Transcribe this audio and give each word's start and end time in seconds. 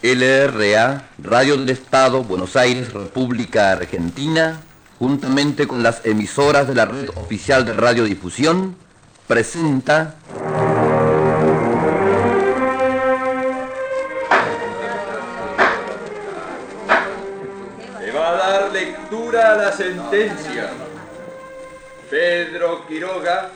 LRA, 0.00 1.08
Radio 1.20 1.56
del 1.56 1.70
Estado, 1.70 2.22
Buenos 2.22 2.54
Aires, 2.54 2.92
República 2.92 3.72
Argentina, 3.72 4.60
juntamente 4.96 5.66
con 5.66 5.82
las 5.82 6.06
emisoras 6.06 6.68
de 6.68 6.76
la 6.76 6.84
red 6.84 7.08
oficial 7.16 7.64
de 7.64 7.72
radiodifusión, 7.72 8.76
presenta 9.26 10.14
Se 17.98 18.12
va 18.12 18.28
a 18.28 18.36
dar 18.36 18.72
lectura 18.72 19.52
a 19.54 19.56
la 19.56 19.72
sentencia. 19.72 20.70
Pedro 22.08 22.86
Quiroga, 22.86 23.50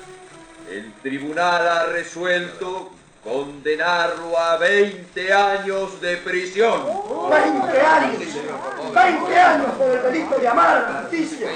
el 0.69 0.93
tribunal 1.03 1.69
ha 1.69 1.87
resuelto 1.87 2.91
condenarlo 3.23 4.37
a 4.37 4.57
20 4.57 5.33
años 5.33 6.01
de 6.01 6.17
prisión. 6.19 6.83
20 7.31 7.81
años, 7.81 8.19
20 8.93 9.39
años 9.39 9.67
por 9.79 9.91
el 9.91 10.03
delito 10.03 10.39
de 10.39 10.49
amar 10.49 10.77
a 10.77 10.81
la 10.81 11.01
justicia, 11.03 11.49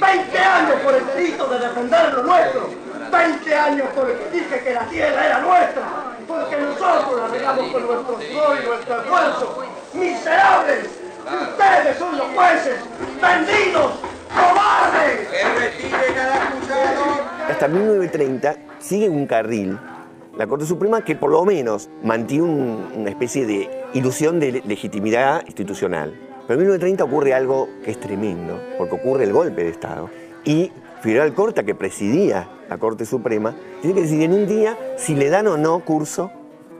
20 0.00 0.38
años 0.38 0.80
por 0.82 0.94
el 0.94 1.06
delito 1.06 1.46
de 1.46 1.58
defender 1.60 2.14
lo 2.14 2.22
nuestro, 2.24 2.70
20 3.10 3.54
años 3.54 3.88
por 3.94 4.10
el 4.10 4.18
que 4.18 4.30
dije 4.30 4.60
que 4.64 4.74
la 4.74 4.84
tierra 4.86 5.26
era 5.26 5.40
nuestra, 5.40 5.82
porque 6.26 6.56
nosotros 6.56 7.20
la 7.20 7.28
regamos 7.28 7.72
con 7.72 7.86
nuestro 7.86 8.20
sudor 8.20 8.58
y 8.60 8.66
nuestro 8.66 9.00
esfuerzo. 9.00 9.64
Miserables, 9.92 10.88
ustedes 11.24 11.98
son 11.98 12.18
los 12.18 12.26
jueces, 12.34 12.80
vendidos, 13.20 13.92
cobardes. 14.34 15.28
Que 15.28 15.44
retiren 15.44 16.18
al 16.18 16.32
acusado. 16.32 17.04
Hasta 17.48 17.68
1930 17.68 18.56
sigue 18.80 19.08
un 19.08 19.26
carril 19.26 19.78
la 20.36 20.46
Corte 20.46 20.66
Suprema 20.66 21.04
que 21.04 21.14
por 21.16 21.30
lo 21.30 21.44
menos 21.44 21.90
mantiene 22.02 22.44
un- 22.44 22.86
una 22.96 23.10
especie 23.10 23.46
de 23.46 23.68
ilusión 23.94 24.40
de 24.40 24.52
le- 24.52 24.62
legitimidad 24.66 25.42
institucional. 25.46 26.12
Pero 26.46 26.54
en 26.60 26.66
1930 26.66 27.04
ocurre 27.04 27.34
algo 27.34 27.68
que 27.84 27.90
es 27.92 28.00
tremendo, 28.00 28.58
porque 28.78 28.94
ocurre 28.96 29.24
el 29.24 29.32
golpe 29.32 29.62
de 29.64 29.70
Estado. 29.70 30.10
Y 30.44 30.72
Federal 31.02 31.34
Corta, 31.34 31.62
que 31.64 31.74
presidía 31.74 32.48
la 32.68 32.78
Corte 32.78 33.04
Suprema, 33.06 33.54
tiene 33.80 33.94
que 33.94 34.02
decidir 34.02 34.24
en 34.24 34.32
un 34.34 34.46
día 34.46 34.76
si 34.96 35.14
le 35.14 35.28
dan 35.30 35.46
o 35.46 35.56
no 35.56 35.80
curso 35.84 36.30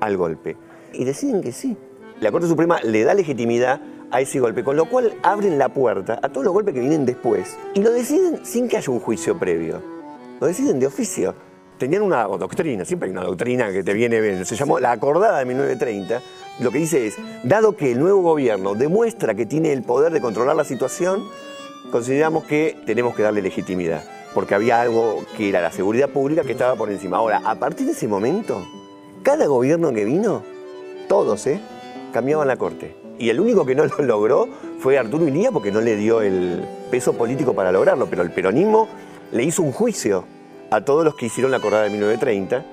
al 0.01 0.17
golpe. 0.17 0.57
Y 0.93 1.05
deciden 1.05 1.43
que 1.43 1.53
sí. 1.53 1.77
La 2.21 2.31
Corte 2.33 2.47
Suprema 2.49 2.81
le 2.83 3.05
da 3.05 3.15
legitimidad 3.15 3.81
a 4.11 4.21
ese 4.21 4.41
golpe, 4.41 4.63
con 4.65 4.77
lo 4.77 4.85
cual 4.87 5.15
abren 5.23 5.59
la 5.59 5.69
puerta 5.71 6.19
a 6.23 6.29
todos 6.29 6.45
los 6.45 6.53
golpes 6.53 6.75
que 6.75 6.81
vienen 6.81 7.07
después. 7.07 7.57
Y 7.75 7.83
lo 7.83 7.91
deciden 7.91 8.45
sin 8.45 8.69
que 8.69 8.77
haya 8.77 8.93
un 8.93 9.01
juicio 9.01 9.39
previo. 9.39 9.81
Lo 10.41 10.47
deciden 10.47 10.79
de 10.81 10.87
oficio. 10.87 11.35
Tenían 11.83 12.03
una 12.03 12.23
doctrina, 12.29 12.85
siempre 12.85 13.09
hay 13.09 13.13
una 13.13 13.25
doctrina 13.25 13.73
que 13.73 13.83
te 13.83 13.93
viene 13.93 14.21
bien, 14.21 14.47
se 14.47 14.55
llamó 14.55 14.79
la 14.79 14.93
acordada 14.93 15.41
de 15.41 15.47
1930. 15.47 16.23
Lo 16.61 16.71
que 16.71 16.79
dice 16.79 17.09
es, 17.09 17.17
dado 17.43 17.75
que 17.75 17.91
el 17.91 17.99
nuevo 17.99 18.23
gobierno 18.23 18.77
demuestra 18.77 19.35
que 19.35 19.47
tiene 19.47 19.73
el 19.73 19.83
poder 19.83 20.13
de 20.13 20.21
controlar 20.21 20.55
la 20.55 20.63
situación, 20.63 21.25
consideramos 21.91 22.45
que 22.45 22.77
tenemos 22.87 23.17
que 23.17 23.25
darle 23.25 23.43
legitimidad, 23.43 24.05
porque 24.33 24.55
había 24.55 24.81
algo 24.81 25.25
que 25.37 25.49
era 25.49 25.61
la 25.61 25.73
seguridad 25.73 26.09
pública 26.09 26.43
que 26.45 26.53
estaba 26.53 26.77
por 26.77 26.89
encima. 26.89 27.17
Ahora, 27.17 27.43
a 27.45 27.57
partir 27.57 27.87
de 27.87 27.95
ese 27.95 28.07
momento, 28.07 28.65
cada 29.25 29.47
gobierno 29.47 29.93
que 29.93 30.05
vino, 30.05 30.45
todos, 31.09 31.49
¿eh? 31.49 31.61
cambiaban 32.13 32.47
la 32.47 32.59
corte. 32.59 32.95
Y 33.19 33.29
el 33.31 33.41
único 33.41 33.67
que 33.67 33.75
no 33.75 33.87
lo 33.87 34.05
logró 34.05 34.49
fue 34.79 34.99
Arturo 34.99 35.27
Ilía 35.27 35.51
porque 35.51 35.73
no 35.73 35.81
le 35.81 35.97
dio 35.97 36.23
el 36.23 36.65
peso 36.93 37.15
político 37.15 37.55
para 37.55 37.73
lograrlo, 37.73 38.07
pero 38.07 38.23
el 38.23 38.31
peronismo 38.31 38.87
le 39.33 39.43
hizo 39.43 39.65
un 39.65 39.73
juicio 39.73 40.27
a 40.73 40.81
todos 40.85 41.05
los 41.05 41.15
que 41.15 41.27
hicieron 41.27 41.51
la 41.51 41.59
acordada 41.59 41.85
de 41.85 41.91
1930 41.91 42.65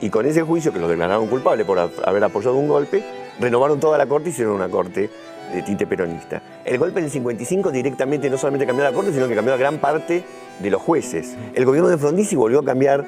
y 0.00 0.10
con 0.10 0.26
ese 0.26 0.42
juicio 0.42 0.72
que 0.72 0.78
los 0.78 0.88
declararon 0.88 1.26
culpables 1.28 1.66
por 1.66 1.78
ha- 1.78 1.88
haber 2.04 2.24
apoyado 2.24 2.56
un 2.56 2.68
golpe, 2.68 3.02
renovaron 3.40 3.80
toda 3.80 3.96
la 3.98 4.06
corte 4.06 4.28
y 4.28 4.32
hicieron 4.32 4.54
una 4.54 4.68
corte 4.68 5.10
de 5.52 5.62
tinte 5.62 5.86
peronista. 5.86 6.42
El 6.64 6.78
golpe 6.78 7.00
del 7.00 7.10
55 7.10 7.70
directamente 7.70 8.28
no 8.30 8.36
solamente 8.38 8.66
cambió 8.66 8.84
la 8.84 8.92
corte, 8.92 9.12
sino 9.12 9.28
que 9.28 9.34
cambió 9.34 9.54
a 9.54 9.56
gran 9.56 9.78
parte 9.78 10.24
de 10.60 10.70
los 10.70 10.80
jueces. 10.82 11.36
El 11.54 11.64
gobierno 11.64 11.88
de 11.88 11.98
Frondizi 11.98 12.34
volvió 12.36 12.60
a 12.60 12.64
cambiar 12.64 13.04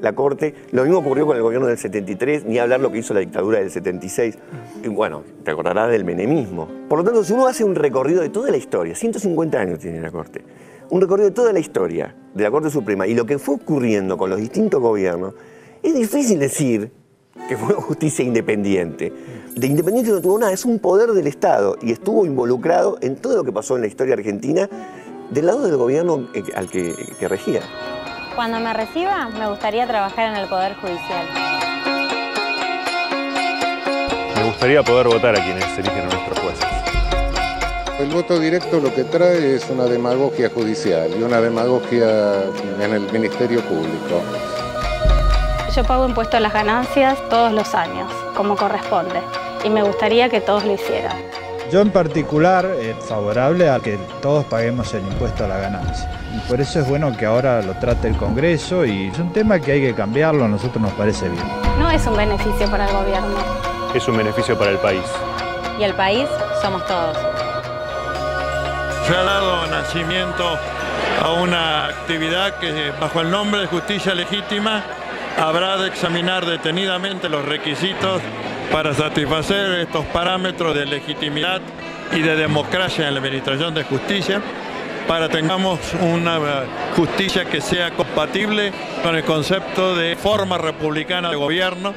la 0.00 0.12
corte. 0.12 0.54
Lo 0.72 0.82
mismo 0.82 0.98
ocurrió 0.98 1.24
con 1.26 1.36
el 1.36 1.42
gobierno 1.42 1.66
del 1.66 1.78
73, 1.78 2.44
ni 2.46 2.58
hablar 2.58 2.80
lo 2.80 2.90
que 2.90 2.98
hizo 2.98 3.14
la 3.14 3.20
dictadura 3.20 3.58
del 3.60 3.70
76. 3.70 4.38
Y 4.82 4.88
bueno, 4.88 5.22
te 5.44 5.50
acordarás 5.52 5.90
del 5.90 6.04
menemismo. 6.04 6.68
Por 6.88 6.98
lo 6.98 7.04
tanto, 7.04 7.22
si 7.24 7.32
uno 7.32 7.46
hace 7.46 7.64
un 7.64 7.74
recorrido 7.74 8.22
de 8.22 8.28
toda 8.28 8.50
la 8.50 8.56
historia, 8.56 8.94
150 8.94 9.58
años 9.58 9.78
tiene 9.78 10.00
la 10.00 10.10
corte, 10.10 10.42
un 10.90 11.00
recorrido 11.00 11.28
de 11.28 11.34
toda 11.34 11.52
la 11.52 11.60
historia 11.60 12.14
de 12.34 12.42
la 12.42 12.50
Corte 12.50 12.70
Suprema 12.70 13.06
y 13.06 13.14
lo 13.14 13.24
que 13.24 13.38
fue 13.38 13.54
ocurriendo 13.54 14.18
con 14.18 14.28
los 14.28 14.38
distintos 14.38 14.80
gobiernos, 14.80 15.34
es 15.82 15.94
difícil 15.94 16.38
decir 16.38 16.90
que 17.48 17.56
fue 17.56 17.74
justicia 17.74 18.24
independiente. 18.24 19.12
De 19.54 19.66
independiente 19.66 20.10
no 20.10 20.20
tuvo 20.20 20.38
nada, 20.38 20.52
es 20.52 20.64
un 20.64 20.78
poder 20.78 21.10
del 21.12 21.26
Estado 21.26 21.76
y 21.80 21.92
estuvo 21.92 22.26
involucrado 22.26 22.98
en 23.00 23.16
todo 23.16 23.36
lo 23.36 23.44
que 23.44 23.52
pasó 23.52 23.76
en 23.76 23.82
la 23.82 23.86
historia 23.86 24.14
argentina 24.14 24.68
del 25.30 25.46
lado 25.46 25.62
del 25.62 25.76
gobierno 25.76 26.28
al 26.54 26.68
que, 26.68 26.94
que 27.18 27.28
regía. 27.28 27.60
Cuando 28.34 28.58
me 28.58 28.74
reciba, 28.74 29.28
me 29.28 29.48
gustaría 29.48 29.86
trabajar 29.86 30.30
en 30.30 30.36
el 30.36 30.48
Poder 30.48 30.74
Judicial. 30.74 31.26
Me 34.36 34.44
gustaría 34.46 34.82
poder 34.82 35.06
votar 35.06 35.38
a 35.38 35.44
quienes 35.44 35.78
eligen 35.78 36.00
a 36.00 36.14
nuestros 36.14 36.38
jueces. 36.40 36.93
El 37.98 38.10
voto 38.10 38.40
directo 38.40 38.80
lo 38.80 38.92
que 38.92 39.04
trae 39.04 39.54
es 39.54 39.70
una 39.70 39.84
demagogia 39.84 40.50
judicial 40.50 41.10
y 41.16 41.22
una 41.22 41.40
demagogia 41.40 42.42
en 42.80 42.92
el 42.92 43.12
Ministerio 43.12 43.60
Público. 43.60 44.20
Yo 45.74 45.84
pago 45.84 46.08
impuesto 46.08 46.36
a 46.36 46.40
las 46.40 46.52
ganancias 46.52 47.16
todos 47.30 47.52
los 47.52 47.72
años, 47.72 48.12
como 48.36 48.56
corresponde, 48.56 49.20
y 49.64 49.70
me 49.70 49.84
gustaría 49.84 50.28
que 50.28 50.40
todos 50.40 50.64
lo 50.64 50.72
hicieran. 50.72 51.16
Yo 51.70 51.80
en 51.82 51.90
particular 51.90 52.66
eh, 52.66 52.96
favorable 53.00 53.70
a 53.70 53.78
que 53.78 53.96
todos 54.20 54.44
paguemos 54.46 54.92
el 54.92 55.04
impuesto 55.06 55.44
a 55.44 55.48
la 55.48 55.58
ganancia. 55.58 56.10
Y 56.36 56.40
por 56.50 56.60
eso 56.60 56.80
es 56.80 56.88
bueno 56.88 57.16
que 57.16 57.26
ahora 57.26 57.62
lo 57.62 57.74
trate 57.74 58.08
el 58.08 58.16
Congreso 58.16 58.84
y 58.84 59.06
es 59.06 59.18
un 59.20 59.32
tema 59.32 59.60
que 59.60 59.70
hay 59.70 59.80
que 59.80 59.94
cambiarlo, 59.94 60.44
a 60.44 60.48
nosotros 60.48 60.82
nos 60.82 60.92
parece 60.94 61.28
bien. 61.28 61.44
No 61.78 61.88
es 61.88 62.04
un 62.08 62.16
beneficio 62.16 62.68
para 62.68 62.88
el 62.88 62.92
gobierno. 62.92 63.36
Es 63.94 64.06
un 64.08 64.16
beneficio 64.16 64.58
para 64.58 64.72
el 64.72 64.78
país. 64.78 65.04
Y 65.78 65.84
el 65.84 65.94
país 65.94 66.26
somos 66.60 66.84
todos. 66.86 67.33
Se 69.06 69.14
ha 69.14 69.22
dado 69.22 69.66
nacimiento 69.66 70.58
a 71.22 71.32
una 71.32 71.88
actividad 71.88 72.58
que 72.58 72.90
bajo 72.98 73.20
el 73.20 73.30
nombre 73.30 73.60
de 73.60 73.66
justicia 73.66 74.14
legítima 74.14 74.82
habrá 75.38 75.76
de 75.76 75.88
examinar 75.88 76.46
detenidamente 76.46 77.28
los 77.28 77.44
requisitos 77.44 78.22
para 78.72 78.94
satisfacer 78.94 79.80
estos 79.80 80.06
parámetros 80.06 80.74
de 80.74 80.86
legitimidad 80.86 81.60
y 82.12 82.20
de 82.20 82.34
democracia 82.34 83.06
en 83.06 83.12
la 83.12 83.20
administración 83.20 83.74
de 83.74 83.84
justicia 83.84 84.40
para 85.06 85.28
tengamos 85.28 85.80
una 86.00 86.38
justicia 86.96 87.44
que 87.44 87.60
sea 87.60 87.90
compatible 87.90 88.72
con 89.02 89.16
el 89.16 89.24
concepto 89.24 89.94
de 89.94 90.16
forma 90.16 90.56
republicana 90.56 91.28
de 91.28 91.36
gobierno 91.36 91.92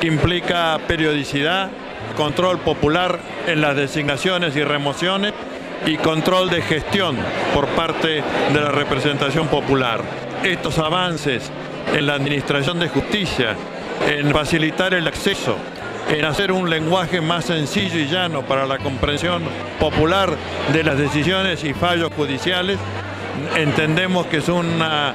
que 0.00 0.08
implica 0.08 0.80
periodicidad, 0.88 1.70
control 2.16 2.58
popular 2.58 3.20
en 3.46 3.60
las 3.60 3.76
designaciones 3.76 4.56
y 4.56 4.64
remociones 4.64 5.32
y 5.86 5.96
control 5.96 6.50
de 6.50 6.62
gestión 6.62 7.16
por 7.54 7.66
parte 7.68 8.22
de 8.52 8.60
la 8.60 8.70
representación 8.70 9.48
popular. 9.48 10.02
Estos 10.42 10.78
avances 10.78 11.50
en 11.94 12.06
la 12.06 12.14
administración 12.14 12.78
de 12.78 12.88
justicia, 12.88 13.56
en 14.08 14.30
facilitar 14.30 14.94
el 14.94 15.06
acceso, 15.06 15.56
en 16.08 16.24
hacer 16.24 16.52
un 16.52 16.68
lenguaje 16.68 17.20
más 17.20 17.44
sencillo 17.44 17.98
y 17.98 18.06
llano 18.06 18.42
para 18.42 18.66
la 18.66 18.78
comprensión 18.78 19.42
popular 19.78 20.30
de 20.72 20.82
las 20.82 20.98
decisiones 20.98 21.62
y 21.64 21.72
fallos 21.74 22.12
judiciales, 22.14 22.78
entendemos 23.56 24.26
que 24.26 24.38
es 24.38 24.48
una 24.48 25.14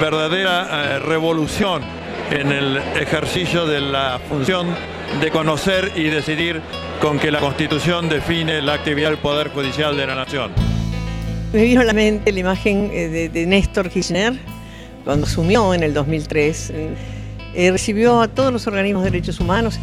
verdadera 0.00 0.68
eh, 0.70 0.98
revolución 1.00 1.82
en 2.30 2.52
el 2.52 2.78
ejercicio 2.96 3.66
de 3.66 3.80
la 3.80 4.18
función 4.28 4.74
de 5.20 5.30
conocer 5.30 5.92
y 5.94 6.04
decidir 6.04 6.60
con 7.04 7.18
que 7.18 7.30
la 7.30 7.38
Constitución 7.38 8.08
define 8.08 8.62
la 8.62 8.72
actividad 8.72 9.10
del 9.10 9.18
Poder 9.18 9.50
Judicial 9.50 9.94
de 9.94 10.06
la 10.06 10.14
Nación. 10.14 10.52
Me 11.52 11.62
vino 11.62 11.82
a 11.82 11.84
la 11.84 11.92
mente 11.92 12.32
la 12.32 12.40
imagen 12.40 12.88
eh, 12.94 13.08
de, 13.08 13.28
de 13.28 13.44
Néstor 13.44 13.90
Kirchner 13.90 14.32
cuando 15.04 15.26
asumió 15.26 15.74
en 15.74 15.82
el 15.82 15.92
2003. 15.92 16.72
eh, 17.54 17.70
recibió 17.70 18.22
a 18.22 18.28
todos 18.28 18.50
los 18.54 18.66
organismos 18.66 19.04
de 19.04 19.10
derechos 19.10 19.38
humanos 19.38 19.78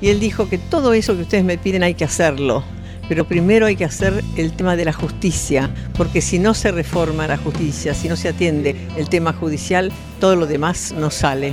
y 0.00 0.10
él 0.10 0.20
dijo 0.20 0.48
que 0.48 0.58
todo 0.58 0.92
eso 0.92 1.16
que 1.16 1.22
ustedes 1.22 1.42
me 1.42 1.58
piden 1.58 1.82
hay 1.82 1.94
que 1.94 2.04
hacerlo. 2.04 2.62
Pero 3.08 3.24
primero 3.24 3.66
hay 3.66 3.74
que 3.74 3.84
hacer 3.84 4.22
el 4.36 4.52
tema 4.52 4.76
de 4.76 4.84
la 4.84 4.92
justicia, 4.92 5.70
porque 5.96 6.20
si 6.20 6.38
no 6.38 6.54
se 6.54 6.70
reforma 6.70 7.26
la 7.26 7.36
justicia, 7.36 7.94
si 7.94 8.08
no 8.08 8.14
se 8.14 8.28
atiende 8.28 8.76
el 8.96 9.08
tema 9.08 9.32
judicial, 9.32 9.90
todo 10.20 10.36
lo 10.36 10.46
demás 10.46 10.94
no 10.96 11.10
sale. 11.10 11.52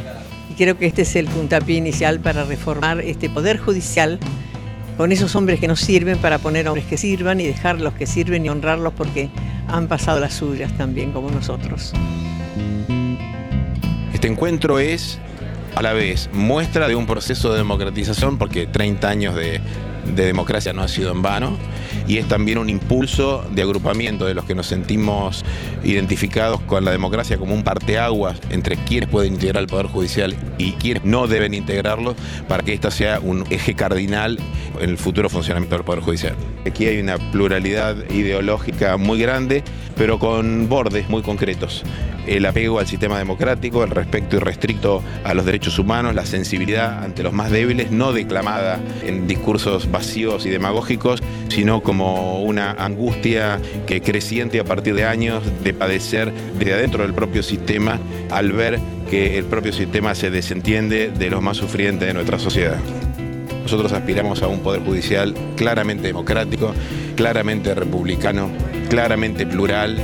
Y 0.51 0.53
creo 0.53 0.77
que 0.77 0.85
este 0.85 1.01
es 1.01 1.15
el 1.15 1.25
puntapié 1.25 1.77
inicial 1.77 2.19
para 2.19 2.43
reformar 2.43 3.01
este 3.01 3.31
poder 3.31 3.57
judicial 3.57 4.19
con 4.97 5.11
esos 5.11 5.35
hombres 5.35 5.59
que 5.59 5.67
no 5.67 5.75
sirven 5.75 6.17
para 6.17 6.39
poner 6.39 6.67
hombres 6.67 6.85
que 6.87 6.97
sirvan 6.97 7.39
y 7.39 7.45
dejar 7.45 7.79
los 7.79 7.93
que 7.93 8.07
sirven 8.07 8.45
y 8.45 8.49
honrarlos 8.49 8.93
porque 8.93 9.29
han 9.67 9.87
pasado 9.87 10.19
las 10.19 10.33
suyas 10.33 10.71
también 10.75 11.11
como 11.11 11.29
nosotros. 11.29 11.93
Este 14.13 14.27
encuentro 14.27 14.79
es 14.79 15.19
a 15.75 15.83
la 15.83 15.93
vez 15.93 16.29
muestra 16.33 16.87
de 16.87 16.95
un 16.95 17.05
proceso 17.05 17.51
de 17.51 17.59
democratización 17.59 18.39
porque 18.39 18.65
30 18.65 19.07
años 19.07 19.35
de, 19.35 19.61
de 20.15 20.25
democracia 20.25 20.73
no 20.73 20.81
ha 20.81 20.87
sido 20.87 21.11
en 21.11 21.21
vano 21.21 21.57
y 22.07 22.17
es 22.17 22.27
también 22.27 22.57
un 22.57 22.69
impulso 22.69 23.45
de 23.51 23.61
agrupamiento 23.61 24.25
de 24.25 24.33
los 24.33 24.45
que 24.45 24.55
nos 24.55 24.67
sentimos 24.67 25.43
identificados 25.83 26.61
con 26.61 26.85
la 26.85 26.91
democracia 26.91 27.37
como 27.37 27.53
un 27.53 27.63
parteaguas 27.63 28.39
entre 28.49 28.77
quienes 28.77 29.09
pueden 29.09 29.33
integrar 29.33 29.63
el 29.63 29.67
Poder 29.67 29.87
Judicial 29.87 30.35
y 30.57 30.73
quienes 30.73 31.03
no 31.03 31.27
deben 31.27 31.53
integrarlo 31.53 32.15
para 32.47 32.63
que 32.63 32.73
esta 32.73 32.91
sea 32.91 33.19
un 33.19 33.45
eje 33.49 33.73
cardinal 33.73 34.39
en 34.79 34.89
el 34.89 34.97
futuro 34.97 35.29
funcionamiento 35.29 35.75
del 35.75 35.85
Poder 35.85 36.01
Judicial. 36.01 36.35
Aquí 36.65 36.85
hay 36.85 36.99
una 36.99 37.17
pluralidad 37.31 37.95
ideológica 38.11 38.97
muy 38.97 39.19
grande, 39.19 39.63
pero 39.95 40.19
con 40.19 40.69
bordes 40.69 41.09
muy 41.09 41.21
concretos. 41.21 41.83
El 42.27 42.45
apego 42.45 42.79
al 42.79 42.87
sistema 42.87 43.17
democrático, 43.17 43.83
el 43.83 43.89
respeto 43.89 44.35
irrestricto 44.35 45.01
a 45.23 45.33
los 45.33 45.45
derechos 45.45 45.79
humanos, 45.79 46.13
la 46.13 46.25
sensibilidad 46.25 47.03
ante 47.03 47.23
los 47.23 47.31
más 47.31 47.51
débiles, 47.51 47.89
no 47.89 48.11
declamada 48.11 48.79
en 49.03 49.27
discursos 49.27 49.89
vacíos 49.89 50.45
y 50.45 50.49
demagógicos, 50.49 51.23
sino 51.47 51.81
como 51.81 52.43
una 52.43 52.71
angustia 52.71 53.59
que 53.85 54.01
creciente 54.01 54.59
a 54.59 54.65
partir 54.65 54.93
de 54.95 55.05
años 55.05 55.41
de 55.63 55.73
padecer 55.73 56.33
desde 56.59 56.73
adentro 56.73 57.03
del 57.03 57.13
propio 57.13 57.41
sistema 57.43 57.97
al 58.29 58.51
ver 58.51 58.79
que 59.09 59.37
el 59.37 59.45
propio 59.45 59.71
sistema 59.71 60.13
se 60.13 60.29
desentiende 60.29 61.09
de 61.09 61.29
los 61.29 61.41
más 61.41 61.55
sufrientes 61.55 62.07
de 62.07 62.13
nuestra 62.13 62.39
sociedad. 62.39 62.77
Nosotros 63.63 63.93
aspiramos 63.93 64.41
a 64.43 64.47
un 64.47 64.59
poder 64.59 64.81
judicial 64.81 65.33
claramente 65.55 66.07
democrático, 66.07 66.73
claramente 67.15 67.73
republicano, 67.73 68.49
claramente 68.89 69.45
plural, 69.45 69.97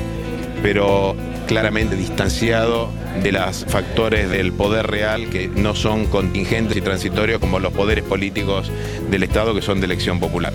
pero 0.63 1.15
claramente 1.45 1.97
distanciado 1.97 2.89
de 3.21 3.33
los 3.33 3.65
factores 3.65 4.29
del 4.29 4.53
poder 4.53 4.87
real 4.87 5.29
que 5.29 5.49
no 5.49 5.75
son 5.75 6.05
contingentes 6.05 6.77
y 6.77 6.81
transitorios 6.81 7.39
como 7.39 7.59
los 7.59 7.73
poderes 7.73 8.05
políticos 8.05 8.71
del 9.11 9.23
Estado 9.23 9.53
que 9.53 9.61
son 9.61 9.81
de 9.81 9.85
elección 9.85 10.19
popular. 10.19 10.53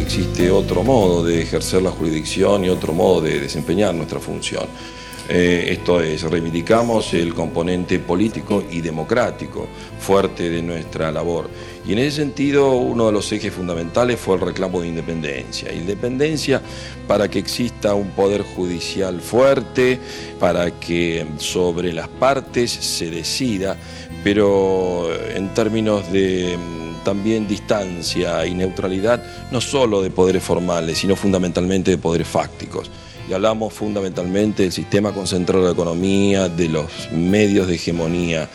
Existe 0.00 0.50
otro 0.50 0.84
modo 0.84 1.24
de 1.24 1.42
ejercer 1.42 1.82
la 1.82 1.90
jurisdicción 1.90 2.64
y 2.64 2.68
otro 2.68 2.92
modo 2.92 3.20
de 3.20 3.40
desempeñar 3.40 3.94
nuestra 3.94 4.20
función. 4.20 4.64
Eh, 5.26 5.68
esto 5.70 6.02
es, 6.02 6.22
reivindicamos 6.22 7.14
el 7.14 7.32
componente 7.32 7.98
político 7.98 8.62
y 8.70 8.82
democrático 8.82 9.66
fuerte 9.98 10.50
de 10.50 10.60
nuestra 10.60 11.10
labor. 11.10 11.48
Y 11.86 11.92
en 11.94 12.00
ese 12.00 12.16
sentido, 12.16 12.72
uno 12.72 13.06
de 13.06 13.12
los 13.12 13.32
ejes 13.32 13.52
fundamentales 13.52 14.20
fue 14.20 14.36
el 14.36 14.42
reclamo 14.42 14.82
de 14.82 14.88
independencia. 14.88 15.72
Independencia 15.72 16.60
para 17.08 17.28
que 17.28 17.38
exista 17.38 17.94
un 17.94 18.10
poder 18.10 18.42
judicial 18.42 19.20
fuerte, 19.22 19.98
para 20.38 20.70
que 20.78 21.26
sobre 21.38 21.94
las 21.94 22.08
partes 22.08 22.70
se 22.70 23.10
decida, 23.10 23.78
pero 24.22 25.08
en 25.34 25.54
términos 25.54 26.10
de 26.12 26.56
mm, 26.58 27.04
también 27.04 27.48
distancia 27.48 28.44
y 28.46 28.54
neutralidad, 28.54 29.22
no 29.50 29.62
solo 29.62 30.02
de 30.02 30.10
poderes 30.10 30.42
formales, 30.42 30.98
sino 30.98 31.16
fundamentalmente 31.16 31.90
de 31.90 31.98
poderes 31.98 32.28
fácticos 32.28 32.90
y 33.28 33.32
hablamos 33.32 33.72
fundamentalmente 33.72 34.64
del 34.64 34.72
sistema 34.72 35.12
concentrado 35.12 35.62
de 35.62 35.68
la 35.68 35.72
economía, 35.72 36.48
de 36.48 36.68
los 36.68 37.10
medios 37.12 37.66
de 37.66 37.76
hegemonía, 37.76 38.48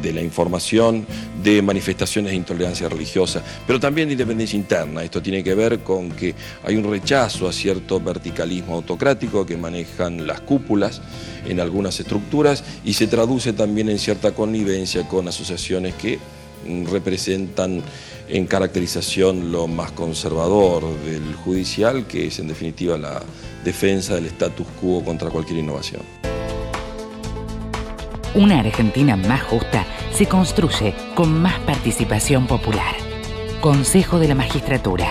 de 0.00 0.12
la 0.12 0.20
información, 0.20 1.06
de 1.42 1.60
manifestaciones 1.60 2.30
de 2.30 2.36
intolerancia 2.36 2.88
religiosa, 2.88 3.42
pero 3.66 3.80
también 3.80 4.08
de 4.08 4.12
independencia 4.12 4.56
interna. 4.56 5.02
Esto 5.02 5.20
tiene 5.20 5.42
que 5.42 5.54
ver 5.54 5.80
con 5.80 6.10
que 6.12 6.34
hay 6.64 6.76
un 6.76 6.88
rechazo 6.88 7.48
a 7.48 7.52
cierto 7.52 8.00
verticalismo 8.00 8.76
autocrático 8.76 9.44
que 9.44 9.56
manejan 9.56 10.26
las 10.26 10.40
cúpulas 10.40 11.02
en 11.46 11.58
algunas 11.58 11.98
estructuras 11.98 12.62
y 12.84 12.92
se 12.92 13.08
traduce 13.08 13.52
también 13.52 13.88
en 13.88 13.98
cierta 13.98 14.32
connivencia 14.32 15.08
con 15.08 15.26
asociaciones 15.26 15.94
que 15.94 16.18
representan 16.90 17.82
en 18.28 18.46
caracterización 18.46 19.50
lo 19.50 19.66
más 19.66 19.90
conservador 19.92 20.84
del 21.04 21.34
judicial, 21.34 22.06
que 22.06 22.28
es 22.28 22.38
en 22.38 22.48
definitiva 22.48 22.96
la 22.96 23.20
defensa 23.64 24.14
del 24.14 24.26
status 24.26 24.66
quo 24.80 25.04
contra 25.04 25.30
cualquier 25.30 25.60
innovación. 25.60 26.02
Una 28.34 28.60
Argentina 28.60 29.14
más 29.16 29.42
justa 29.42 29.84
se 30.12 30.26
construye 30.26 30.94
con 31.14 31.40
más 31.40 31.58
participación 31.60 32.46
popular. 32.46 32.94
Consejo 33.60 34.18
de 34.18 34.28
la 34.28 34.34
Magistratura. 34.34 35.06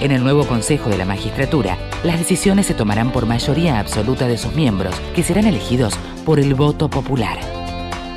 En 0.00 0.10
el 0.10 0.24
nuevo 0.24 0.44
Consejo 0.44 0.90
de 0.90 0.98
la 0.98 1.04
Magistratura, 1.04 1.78
las 2.02 2.18
decisiones 2.18 2.66
se 2.66 2.74
tomarán 2.74 3.12
por 3.12 3.26
mayoría 3.26 3.78
absoluta 3.78 4.26
de 4.26 4.36
sus 4.36 4.54
miembros, 4.54 5.00
que 5.14 5.22
serán 5.22 5.46
elegidos 5.46 5.94
por 6.24 6.40
el 6.40 6.54
voto 6.54 6.90
popular. 6.90 7.38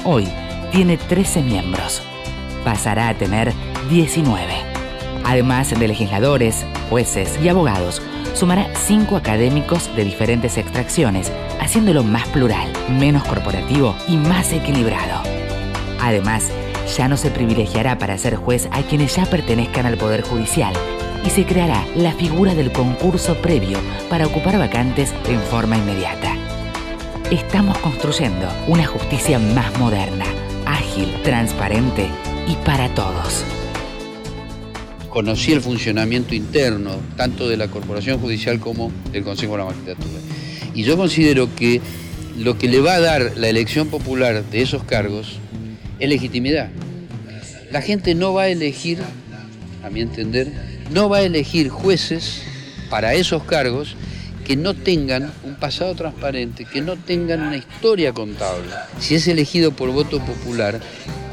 Hoy 0.04 0.28
tiene 0.72 0.98
13 0.98 1.44
miembros. 1.44 2.02
Pasará 2.66 3.10
a 3.10 3.18
tener 3.18 3.54
19. 3.90 4.42
Además 5.24 5.80
de 5.80 5.88
legisladores, 5.88 6.66
jueces 6.90 7.40
y 7.42 7.48
abogados, 7.48 8.02
sumará 8.34 8.70
cinco 8.76 9.16
académicos 9.16 9.94
de 9.96 10.04
diferentes 10.04 10.58
extracciones, 10.58 11.32
haciéndolo 11.60 12.04
más 12.04 12.28
plural, 12.28 12.72
menos 12.90 13.24
corporativo 13.24 13.96
y 14.08 14.18
más 14.18 14.54
equilibrado. 14.54 15.22
Además, 16.02 16.52
ya 16.96 17.08
no 17.08 17.18
se 17.18 17.32
privilegiará 17.32 17.98
para 17.98 18.18
ser 18.18 18.36
juez 18.36 18.68
a 18.72 18.82
quienes 18.84 19.16
ya 19.16 19.26
pertenezcan 19.26 19.86
al 19.86 19.98
Poder 19.98 20.22
Judicial 20.22 20.74
y 21.26 21.30
se 21.30 21.46
creará 21.46 21.84
la 21.96 22.14
figura 22.14 22.56
del 22.56 22.72
concurso 22.72 23.36
previo 23.36 23.80
para 24.10 24.28
ocupar 24.28 24.58
vacantes 24.58 25.14
en 25.28 25.40
forma 25.42 25.78
inmediata. 25.78 26.34
Estamos 27.32 27.78
construyendo 27.80 28.48
una 28.68 28.86
justicia 28.86 29.38
más 29.40 29.78
moderna, 29.78 30.26
ágil, 30.66 31.14
transparente 31.24 32.10
y 32.48 32.56
para 32.64 32.88
todos 32.90 33.44
conocí 35.18 35.52
el 35.52 35.62
funcionamiento 35.62 36.36
interno, 36.36 36.92
tanto 37.16 37.50
de 37.50 37.58
la 37.58 37.70
Corporación 37.70 38.20
Judicial 38.20 38.60
como 38.60 38.92
del 39.12 39.24
Consejo 39.24 39.54
de 39.54 39.58
la 39.58 39.66
Magistratura. 39.66 40.20
Y 40.76 40.84
yo 40.84 40.96
considero 40.96 41.50
que 41.56 41.82
lo 42.38 42.60
que 42.60 42.68
le 42.68 42.82
va 42.82 42.94
a 42.94 43.00
dar 43.00 43.32
la 43.36 43.50
elección 43.50 43.88
popular 43.88 44.44
de 44.44 44.62
esos 44.62 44.84
cargos 44.84 45.40
es 45.98 46.08
legitimidad. 46.08 46.70
La 47.72 47.82
gente 47.82 48.14
no 48.14 48.36
va 48.36 48.44
a 48.44 48.50
elegir, 48.50 49.00
a 49.84 49.90
mi 49.90 50.02
entender, 50.02 50.54
no 50.94 51.10
va 51.10 51.18
a 51.18 51.22
elegir 51.24 51.70
jueces 51.70 52.44
para 52.92 53.16
esos 53.16 53.42
cargos 53.42 53.96
que 54.46 54.56
no 54.56 54.76
tengan 54.76 55.34
un 55.44 55.56
pasado 55.56 55.96
transparente, 55.96 56.66
que 56.66 56.82
no 56.82 56.96
tengan 56.96 57.42
una 57.42 57.58
historia 57.58 58.14
contable. 58.14 58.70
Si 59.00 59.16
es 59.16 59.28
elegido 59.28 59.72
por 59.72 59.90
voto 59.90 60.20
popular, 60.20 60.80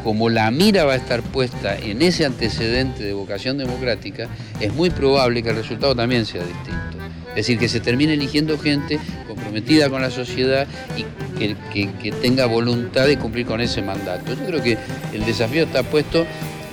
como 0.04 0.28
la 0.28 0.50
mira 0.50 0.84
va 0.84 0.92
a 0.92 0.96
estar 0.96 1.22
puesta 1.22 1.76
en 1.76 2.02
ese 2.02 2.26
antecedente 2.26 3.02
de 3.02 3.14
vocación 3.14 3.56
democrática, 3.56 4.28
es 4.60 4.72
muy 4.74 4.90
probable 4.90 5.42
que 5.42 5.48
el 5.48 5.56
resultado 5.56 5.96
también 5.96 6.26
sea 6.26 6.42
distinto. 6.42 6.98
Es 7.30 7.36
decir, 7.36 7.58
que 7.58 7.68
se 7.68 7.80
termine 7.80 8.12
eligiendo 8.12 8.58
gente 8.58 9.00
comprometida 9.26 9.88
con 9.88 10.02
la 10.02 10.10
sociedad 10.10 10.68
y 10.96 11.04
que, 11.38 12.12
tenga 12.22 12.46
voluntad 12.46 13.06
de 13.06 13.18
cumplir 13.18 13.46
con 13.46 13.62
ese 13.62 13.82
mandato. 13.82 14.34
Yo 14.34 14.46
creo 14.46 14.62
que 14.62 14.78
el 15.14 15.24
desafío 15.24 15.64
está 15.64 15.82
puesto, 15.82 16.26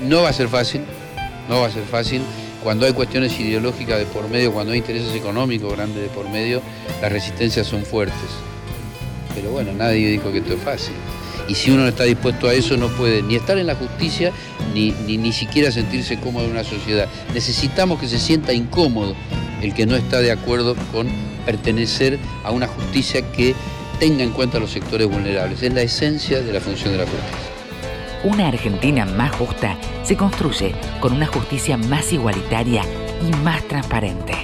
no 0.07 0.21
va 0.21 0.29
a 0.29 0.33
ser 0.33 0.49
fácil, 0.49 0.81
no 1.49 1.61
va 1.61 1.67
a 1.67 1.71
ser 1.71 1.83
fácil. 1.83 2.21
Cuando 2.61 2.85
hay 2.85 2.93
cuestiones 2.93 3.39
ideológicas 3.39 3.97
de 3.97 4.05
por 4.05 4.29
medio, 4.29 4.51
cuando 4.51 4.73
hay 4.73 4.79
intereses 4.79 5.15
económicos 5.15 5.73
grandes 5.73 6.03
de 6.03 6.09
por 6.09 6.29
medio, 6.29 6.61
las 7.01 7.11
resistencias 7.11 7.65
son 7.65 7.85
fuertes. 7.85 8.29
Pero 9.33 9.51
bueno, 9.51 9.71
nadie 9.73 10.09
dijo 10.09 10.31
que 10.31 10.39
esto 10.39 10.53
es 10.53 10.61
fácil. 10.61 10.93
Y 11.51 11.55
si 11.55 11.69
uno 11.69 11.81
no 11.81 11.89
está 11.89 12.05
dispuesto 12.05 12.47
a 12.47 12.53
eso, 12.53 12.77
no 12.77 12.87
puede 12.87 13.21
ni 13.21 13.35
estar 13.35 13.57
en 13.57 13.67
la 13.67 13.75
justicia, 13.75 14.31
ni, 14.73 14.91
ni, 14.91 15.33
siquiera 15.33 15.69
sentirse 15.69 16.17
cómodo 16.17 16.45
en 16.45 16.51
una 16.51 16.63
sociedad. 16.63 17.09
Necesitamos 17.33 17.99
que 17.99 18.07
se 18.07 18.19
sienta 18.19 18.53
incómodo 18.53 19.17
el 19.61 19.73
que 19.73 19.85
no 19.85 19.97
está 19.97 20.21
de 20.21 20.31
acuerdo 20.31 20.77
con 20.93 21.09
pertenecer 21.45 22.19
a 22.45 22.51
una 22.51 22.67
justicia 22.67 23.29
que 23.33 23.53
tenga 23.99 24.23
en 24.23 24.31
cuenta 24.31 24.59
los 24.59 24.71
sectores 24.71 25.09
vulnerables. 25.09 25.61
Es 25.61 25.73
la 25.73 25.81
esencia 25.81 26.39
de 26.39 26.53
la 26.53 26.61
función 26.61 26.93
de 26.93 26.99
la 26.99 27.03
justicia. 27.03 27.37
Una 28.23 28.47
Argentina 28.47 29.03
más 29.05 29.35
justa 29.35 29.75
se 30.05 30.15
construye 30.15 30.73
con 31.01 31.11
una 31.11 31.25
justicia 31.25 31.75
más 31.75 32.13
igualitaria 32.13 32.83
y 33.27 33.35
más 33.43 33.61
transparente. 33.67 34.35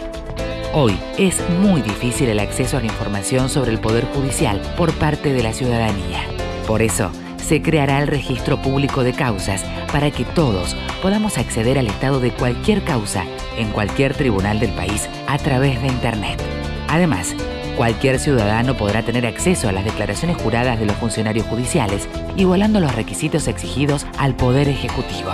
Hoy 0.74 1.00
es 1.18 1.42
muy 1.62 1.82
difícil 1.82 2.28
el 2.28 2.40
acceso 2.42 2.76
a 2.76 2.82
la 2.82 2.88
información 2.88 3.48
sobre 3.48 3.72
el 3.72 3.80
Poder 3.80 4.04
Judicial 4.08 4.60
por 4.76 4.92
parte 4.92 5.32
de 5.32 5.42
la 5.42 5.54
ciudadanía. 5.54 6.47
Por 6.67 6.81
eso, 6.81 7.09
se 7.38 7.62
creará 7.62 8.00
el 8.01 8.07
registro 8.07 8.62
público 8.62 9.05
de 9.05 9.13
causas 9.13 9.63
para 9.91 10.12
que 10.12 10.25
todos 10.25 10.75
podamos 11.01 11.38
acceder 11.38 11.79
al 11.79 11.88
estado 11.88 12.19
de 12.19 12.31
cualquier 12.31 12.83
causa 12.83 13.24
en 13.57 13.69
cualquier 13.71 14.13
tribunal 14.13 14.59
del 14.59 14.74
país 14.74 15.07
a 15.27 15.38
través 15.38 15.81
de 15.81 15.88
Internet. 15.88 16.43
Además, 16.89 17.33
cualquier 17.77 18.19
ciudadano 18.19 18.75
podrá 18.75 19.01
tener 19.01 19.25
acceso 19.25 19.69
a 19.69 19.71
las 19.71 19.86
declaraciones 19.86 20.36
juradas 20.36 20.77
de 20.77 20.86
los 20.86 20.97
funcionarios 20.97 21.47
judiciales, 21.47 22.09
igualando 22.36 22.81
los 22.81 22.93
requisitos 22.93 23.47
exigidos 23.47 24.05
al 24.17 24.36
Poder 24.36 24.67
Ejecutivo. 24.67 25.31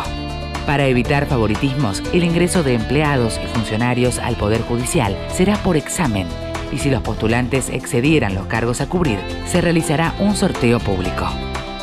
Para 0.68 0.86
evitar 0.86 1.26
favoritismos, 1.26 2.04
el 2.14 2.24
ingreso 2.24 2.62
de 2.62 2.76
empleados 2.76 3.40
y 3.44 3.48
funcionarios 3.48 4.20
al 4.20 4.36
Poder 4.36 4.62
Judicial 4.62 5.18
será 5.30 5.58
por 5.58 5.78
examen 5.78 6.28
y 6.74 6.80
si 6.80 6.90
los 6.90 7.02
postulantes 7.02 7.70
excedieran 7.70 8.36
los 8.36 8.48
cargos 8.48 8.82
a 8.82 8.88
cubrir, 8.88 9.20
se 9.46 9.62
realizará 9.62 10.16
un 10.20 10.36
sorteo 10.36 10.80
público. 10.80 11.28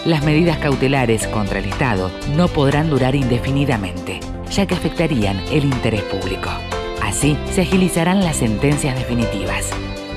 Las 0.05 0.25
medidas 0.25 0.59
cautelares 0.59 1.27
contra 1.29 1.59
el 1.59 1.67
Estado 1.67 2.11
no 2.35 2.49
podrán 2.49 2.91
durar 2.91 3.15
indefinidamente. 3.15 4.21
ya 4.51 4.67
que 4.67 4.75
afectarían 4.75 5.39
el 5.53 5.65
interés 5.65 6.03
público. 6.03 6.51
Así 7.03 7.37
se 7.53 7.63
agilizarán 7.63 8.25
las 8.25 8.37
sentencias 8.37 8.97
definitivas. 8.99 9.71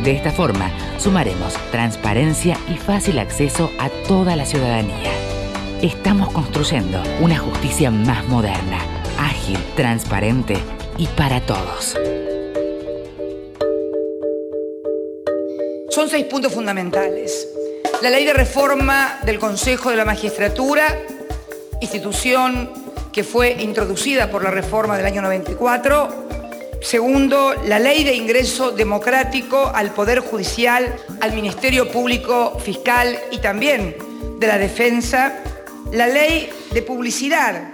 De 0.04 0.12
esta 0.12 0.32
forma, 0.32 0.72
sumaremos 0.98 1.54
transparencia 1.72 2.58
y 2.68 2.78
fácil 2.78 3.20
acceso 3.20 3.70
a 3.80 3.90
toda 4.08 4.36
la 4.36 4.46
ciudadanía. 4.46 5.12
Estamos 5.82 6.32
construyendo 6.32 7.02
una 7.22 7.38
justicia 7.38 7.92
más 7.92 8.28
moderna, 8.28 8.80
ágil, 9.20 9.58
transparente 9.76 10.58
y 10.98 11.08
para 11.08 11.42
todos. 11.42 11.96
Son 15.94 16.10
seis 16.10 16.26
puntos 16.26 16.52
fundamentales. 16.52 17.48
La 18.02 18.10
ley 18.10 18.26
de 18.26 18.34
reforma 18.34 19.20
del 19.26 19.38
Consejo 19.38 19.92
de 19.92 19.96
la 19.96 20.04
Magistratura, 20.04 20.88
institución 21.82 22.72
que 23.12 23.24
fue 23.24 23.52
introducida 23.60 24.32
por 24.32 24.44
la 24.44 24.50
reforma 24.50 24.98
del 24.98 25.06
año 25.06 25.22
94. 25.22 26.80
Segundo, 26.82 27.54
la 27.68 27.78
ley 27.78 28.04
de 28.04 28.16
ingreso 28.16 28.72
democrático 28.72 29.72
al 29.72 29.94
Poder 29.94 30.22
Judicial, 30.22 30.96
al 31.22 31.34
Ministerio 31.34 31.92
Público 31.92 32.58
Fiscal 32.58 33.16
y 33.30 33.38
también 33.38 33.96
de 34.40 34.48
la 34.48 34.58
Defensa. 34.58 35.44
La 35.92 36.08
ley 36.08 36.50
de 36.72 36.82
publicidad 36.82 37.72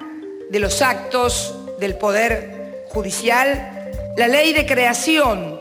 de 0.50 0.60
los 0.60 0.82
actos 0.82 1.56
del 1.80 1.96
Poder 1.96 2.84
Judicial. 2.90 3.94
La 4.18 4.28
ley 4.28 4.52
de 4.52 4.66
creación 4.66 5.59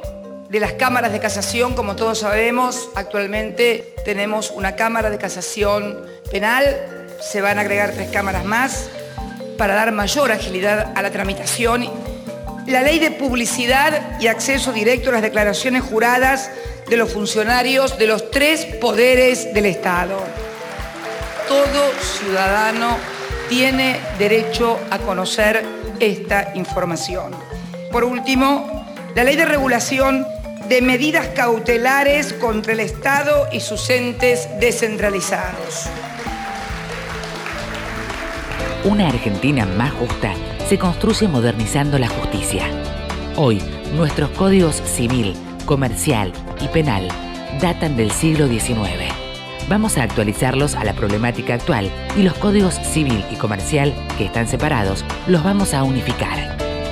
de 0.48 0.60
las 0.60 0.72
cámaras 0.72 1.12
de 1.12 1.20
casación, 1.20 1.74
como 1.74 1.94
todos 1.94 2.20
sabemos, 2.20 2.88
actualmente 2.94 3.94
tenemos 4.04 4.50
una 4.50 4.76
cámara 4.76 5.10
de 5.10 5.18
casación 5.18 6.06
penal, 6.30 6.64
se 7.20 7.42
van 7.42 7.58
a 7.58 7.62
agregar 7.62 7.92
tres 7.92 8.10
cámaras 8.10 8.44
más 8.44 8.88
para 9.58 9.74
dar 9.74 9.92
mayor 9.92 10.32
agilidad 10.32 10.92
a 10.94 11.02
la 11.02 11.10
tramitación. 11.10 11.90
La 12.66 12.82
ley 12.82 12.98
de 12.98 13.10
publicidad 13.10 14.18
y 14.20 14.28
acceso 14.28 14.72
directo 14.72 15.10
a 15.10 15.14
las 15.14 15.22
declaraciones 15.22 15.82
juradas 15.82 16.50
de 16.88 16.96
los 16.96 17.12
funcionarios 17.12 17.98
de 17.98 18.06
los 18.06 18.30
tres 18.30 18.64
poderes 18.64 19.52
del 19.52 19.66
Estado. 19.66 20.18
Todo 21.46 21.90
ciudadano 22.00 22.96
tiene 23.50 24.00
derecho 24.18 24.78
a 24.90 24.98
conocer 24.98 25.62
esta 26.00 26.52
información. 26.54 27.34
Por 27.90 28.04
último, 28.04 28.86
la 29.14 29.24
ley 29.24 29.36
de 29.36 29.46
regulación 29.46 30.26
de 30.68 30.82
medidas 30.82 31.28
cautelares 31.28 32.32
contra 32.34 32.72
el 32.72 32.80
Estado 32.80 33.48
y 33.52 33.60
sus 33.60 33.88
entes 33.88 34.48
descentralizados. 34.60 35.86
Una 38.84 39.08
Argentina 39.08 39.66
más 39.66 39.92
justa 39.92 40.34
se 40.68 40.78
construye 40.78 41.26
modernizando 41.26 41.98
la 41.98 42.08
justicia. 42.08 42.64
Hoy, 43.36 43.62
nuestros 43.94 44.30
códigos 44.30 44.76
civil, 44.76 45.34
comercial 45.64 46.32
y 46.60 46.68
penal 46.68 47.08
datan 47.60 47.96
del 47.96 48.10
siglo 48.10 48.46
XIX. 48.46 49.12
Vamos 49.68 49.98
a 49.98 50.02
actualizarlos 50.02 50.74
a 50.74 50.84
la 50.84 50.92
problemática 50.92 51.54
actual 51.54 51.90
y 52.16 52.22
los 52.22 52.34
códigos 52.34 52.74
civil 52.74 53.24
y 53.30 53.36
comercial, 53.36 53.94
que 54.16 54.26
están 54.26 54.46
separados, 54.46 55.04
los 55.26 55.42
vamos 55.42 55.74
a 55.74 55.82
unificar. 55.82 56.47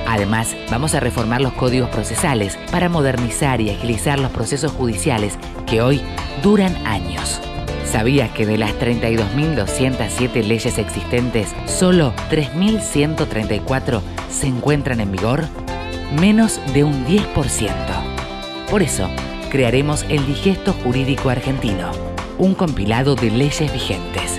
Además, 0.06 0.56
vamos 0.70 0.94
a 0.94 1.00
reformar 1.00 1.40
los 1.40 1.52
códigos 1.52 1.90
procesales 1.90 2.58
para 2.70 2.88
modernizar 2.88 3.60
y 3.60 3.70
agilizar 3.70 4.18
los 4.18 4.30
procesos 4.30 4.72
judiciales 4.72 5.38
que 5.66 5.82
hoy 5.82 6.00
duran 6.42 6.74
años. 6.86 7.40
¿Sabías 7.84 8.30
que 8.30 8.46
de 8.46 8.58
las 8.58 8.72
32.207 8.78 10.44
leyes 10.44 10.78
existentes, 10.78 11.54
solo 11.66 12.12
3.134 12.30 14.00
se 14.30 14.48
encuentran 14.48 15.00
en 15.00 15.12
vigor? 15.12 15.44
Menos 16.20 16.60
de 16.72 16.84
un 16.84 17.06
10%. 17.06 17.70
Por 18.70 18.82
eso, 18.82 19.08
crearemos 19.50 20.04
el 20.08 20.26
Digesto 20.26 20.72
Jurídico 20.72 21.30
Argentino, 21.30 21.90
un 22.38 22.54
compilado 22.54 23.14
de 23.14 23.30
leyes 23.30 23.72
vigentes. 23.72 24.35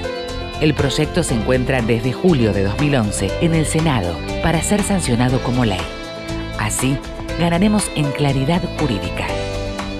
El 0.59 0.73
proyecto 0.73 1.21
se 1.21 1.35
encuentra 1.35 1.83
desde 1.83 2.13
julio 2.13 2.51
de 2.51 2.63
2011 2.63 3.29
en 3.41 3.53
el 3.53 3.67
Senado 3.67 4.17
para 4.41 4.59
ser 4.63 4.81
sancionado 4.81 5.39
como 5.43 5.65
ley. 5.65 5.81
Así, 6.57 6.97
ganaremos 7.39 7.91
en 7.95 8.11
claridad 8.11 8.63
jurídica. 8.79 9.27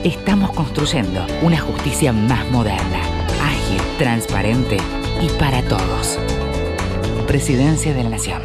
Estamos 0.04 0.52
construyendo 0.54 1.24
una 1.44 1.60
justicia 1.60 2.12
más 2.12 2.50
moderna, 2.50 3.02
ágil, 3.44 3.80
transparente 4.00 4.78
y 5.22 5.30
para 5.38 5.62
todos. 5.62 6.18
Presidencia 7.28 7.94
de 7.94 8.04
la 8.04 8.10
Nación. 8.10 8.42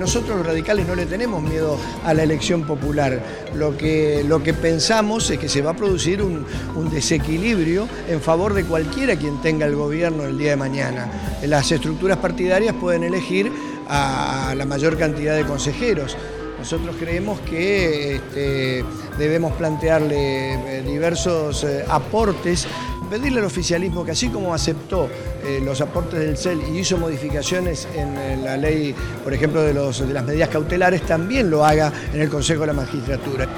Nosotros 0.00 0.38
los 0.38 0.46
radicales 0.46 0.86
no 0.86 0.94
le 0.94 1.04
tenemos 1.04 1.42
miedo 1.42 1.78
a 2.06 2.14
la 2.14 2.22
elección 2.22 2.62
popular. 2.62 3.22
Lo 3.54 3.76
que, 3.76 4.24
lo 4.26 4.42
que 4.42 4.54
pensamos 4.54 5.28
es 5.28 5.38
que 5.38 5.46
se 5.46 5.60
va 5.60 5.72
a 5.72 5.76
producir 5.76 6.22
un, 6.22 6.46
desequilibrio 6.90 7.86
en 8.08 8.22
favor 8.22 8.54
de 8.54 8.64
cualquiera 8.64 9.16
quien 9.16 9.42
tenga 9.42 9.66
el 9.66 9.76
gobierno 9.76 10.24
el 10.24 10.38
día 10.38 10.52
de 10.52 10.56
mañana. 10.56 11.36
Las 11.46 11.70
estructuras 11.70 12.16
partidarias 12.16 12.74
pueden 12.76 13.04
elegir 13.04 13.52
a 13.90 14.54
la 14.56 14.64
mayor 14.64 14.96
cantidad 14.96 15.36
de 15.36 15.44
consejeros. 15.44 16.16
Nosotros 16.58 16.96
creemos 16.98 17.38
que 17.40 18.16
este, 18.16 18.82
debemos 19.18 19.52
plantearle 19.52 20.78
eh, 20.78 20.82
diversos 20.82 21.62
eh, 21.64 21.84
aportes 21.86 22.66
pedirle 23.10 23.40
al 23.40 23.46
oficialismo 23.46 24.04
que 24.04 24.12
así 24.12 24.28
como 24.28 24.54
aceptó 24.54 25.08
eh, 25.44 25.60
los 25.62 25.80
aportes 25.80 26.20
del 26.20 26.38
CEL 26.38 26.62
y 26.72 26.78
hizo 26.78 26.96
modificaciones 26.96 27.88
en 27.94 28.16
eh, 28.16 28.36
la 28.36 28.56
ley, 28.56 28.94
por 29.24 29.34
ejemplo, 29.34 29.62
de, 29.62 29.74
los, 29.74 30.06
de 30.06 30.14
las 30.14 30.24
medidas 30.24 30.48
cautelares, 30.48 31.02
también 31.02 31.50
lo 31.50 31.64
haga 31.64 31.92
en 32.14 32.20
el 32.20 32.30
Consejo 32.30 32.60
de 32.60 32.68
la 32.68 32.72
Magistratura. 32.72 33.48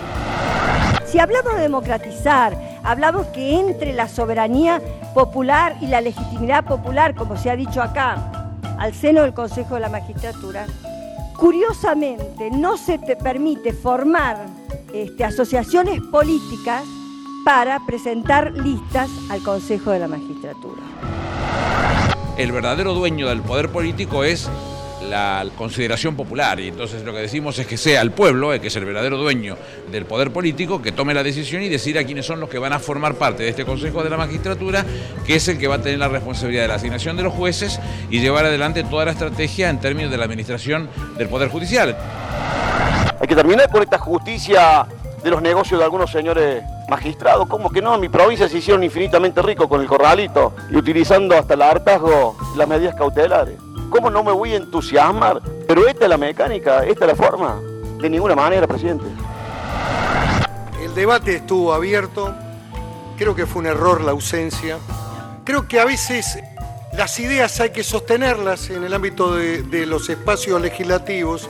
Si 1.04 1.18
hablamos 1.18 1.54
de 1.56 1.60
democratizar, 1.60 2.80
hablamos 2.82 3.26
que 3.28 3.60
entre 3.60 3.92
la 3.92 4.08
soberanía 4.08 4.80
popular 5.12 5.76
y 5.82 5.86
la 5.86 6.00
legitimidad 6.00 6.64
popular, 6.64 7.14
como 7.14 7.36
se 7.36 7.50
ha 7.50 7.56
dicho 7.56 7.82
acá, 7.82 8.48
al 8.78 8.94
seno 8.94 9.20
del 9.20 9.34
Consejo 9.34 9.74
de 9.74 9.80
la 9.80 9.90
Magistratura, 9.90 10.64
curiosamente 11.36 12.50
no 12.50 12.78
se 12.78 12.98
te 12.98 13.16
permite 13.16 13.74
formar 13.74 14.38
este, 14.94 15.24
asociaciones 15.24 16.00
políticas 16.10 16.84
para 17.44 17.80
presentar 17.86 18.52
listas 18.52 19.10
al 19.30 19.42
Consejo 19.42 19.90
de 19.90 19.98
la 19.98 20.08
Magistratura. 20.08 20.82
El 22.36 22.52
verdadero 22.52 22.94
dueño 22.94 23.28
del 23.28 23.42
poder 23.42 23.70
político 23.70 24.24
es 24.24 24.48
la 25.08 25.44
consideración 25.56 26.16
popular 26.16 26.60
y 26.60 26.68
entonces 26.68 27.02
lo 27.02 27.12
que 27.12 27.18
decimos 27.18 27.58
es 27.58 27.66
que 27.66 27.76
sea 27.76 28.00
el 28.00 28.12
pueblo, 28.12 28.52
el 28.52 28.60
que 28.60 28.68
es 28.68 28.76
el 28.76 28.84
verdadero 28.84 29.18
dueño 29.18 29.56
del 29.90 30.06
poder 30.06 30.32
político, 30.32 30.80
que 30.80 30.92
tome 30.92 31.12
la 31.12 31.22
decisión 31.22 31.62
y 31.62 31.68
decida 31.68 32.04
quiénes 32.04 32.24
son 32.24 32.40
los 32.40 32.48
que 32.48 32.58
van 32.58 32.72
a 32.72 32.78
formar 32.78 33.16
parte 33.16 33.42
de 33.42 33.50
este 33.50 33.64
Consejo 33.64 34.02
de 34.02 34.10
la 34.10 34.16
Magistratura, 34.16 34.84
que 35.26 35.34
es 35.36 35.48
el 35.48 35.58
que 35.58 35.68
va 35.68 35.76
a 35.76 35.82
tener 35.82 35.98
la 35.98 36.08
responsabilidad 36.08 36.62
de 36.62 36.68
la 36.68 36.74
asignación 36.76 37.16
de 37.16 37.24
los 37.24 37.34
jueces 37.34 37.80
y 38.10 38.20
llevar 38.20 38.46
adelante 38.46 38.84
toda 38.84 39.04
la 39.04 39.10
estrategia 39.10 39.68
en 39.70 39.80
términos 39.80 40.10
de 40.10 40.16
la 40.16 40.24
administración 40.24 40.88
del 41.18 41.28
Poder 41.28 41.48
Judicial. 41.48 41.96
Hay 43.20 43.26
que 43.26 43.36
terminar 43.36 43.68
con 43.70 43.82
esta 43.82 43.98
justicia 43.98 44.86
de 45.22 45.30
los 45.30 45.40
negocios 45.40 45.78
de 45.78 45.84
algunos 45.84 46.10
señores 46.10 46.62
magistrados. 46.88 47.48
¿Cómo 47.48 47.70
que 47.70 47.80
no? 47.80 47.94
En 47.94 48.00
mi 48.00 48.08
provincia 48.08 48.48
se 48.48 48.58
hicieron 48.58 48.82
infinitamente 48.82 49.40
ricos 49.42 49.68
con 49.68 49.80
el 49.80 49.86
corralito 49.86 50.54
y 50.70 50.76
utilizando 50.76 51.36
hasta 51.36 51.54
el 51.54 51.62
hartazgo 51.62 52.36
las 52.56 52.68
medidas 52.68 52.94
cautelares. 52.94 53.56
¿Cómo 53.90 54.10
no 54.10 54.24
me 54.24 54.32
voy 54.32 54.54
a 54.54 54.56
entusiasmar? 54.56 55.40
Pero 55.68 55.86
esta 55.86 56.04
es 56.04 56.10
la 56.10 56.18
mecánica, 56.18 56.84
esta 56.84 57.04
es 57.04 57.10
la 57.10 57.14
forma. 57.16 57.60
De 58.00 58.10
ninguna 58.10 58.34
manera, 58.34 58.66
presidente. 58.66 59.04
El 60.82 60.94
debate 60.94 61.36
estuvo 61.36 61.72
abierto. 61.72 62.34
Creo 63.16 63.34
que 63.34 63.46
fue 63.46 63.60
un 63.60 63.66
error 63.66 64.00
la 64.00 64.10
ausencia. 64.10 64.78
Creo 65.44 65.68
que 65.68 65.78
a 65.78 65.84
veces 65.84 66.38
las 66.96 67.18
ideas 67.20 67.60
hay 67.60 67.70
que 67.70 67.84
sostenerlas 67.84 68.70
en 68.70 68.82
el 68.84 68.92
ámbito 68.92 69.34
de, 69.34 69.62
de 69.62 69.86
los 69.86 70.08
espacios 70.08 70.60
legislativos 70.60 71.48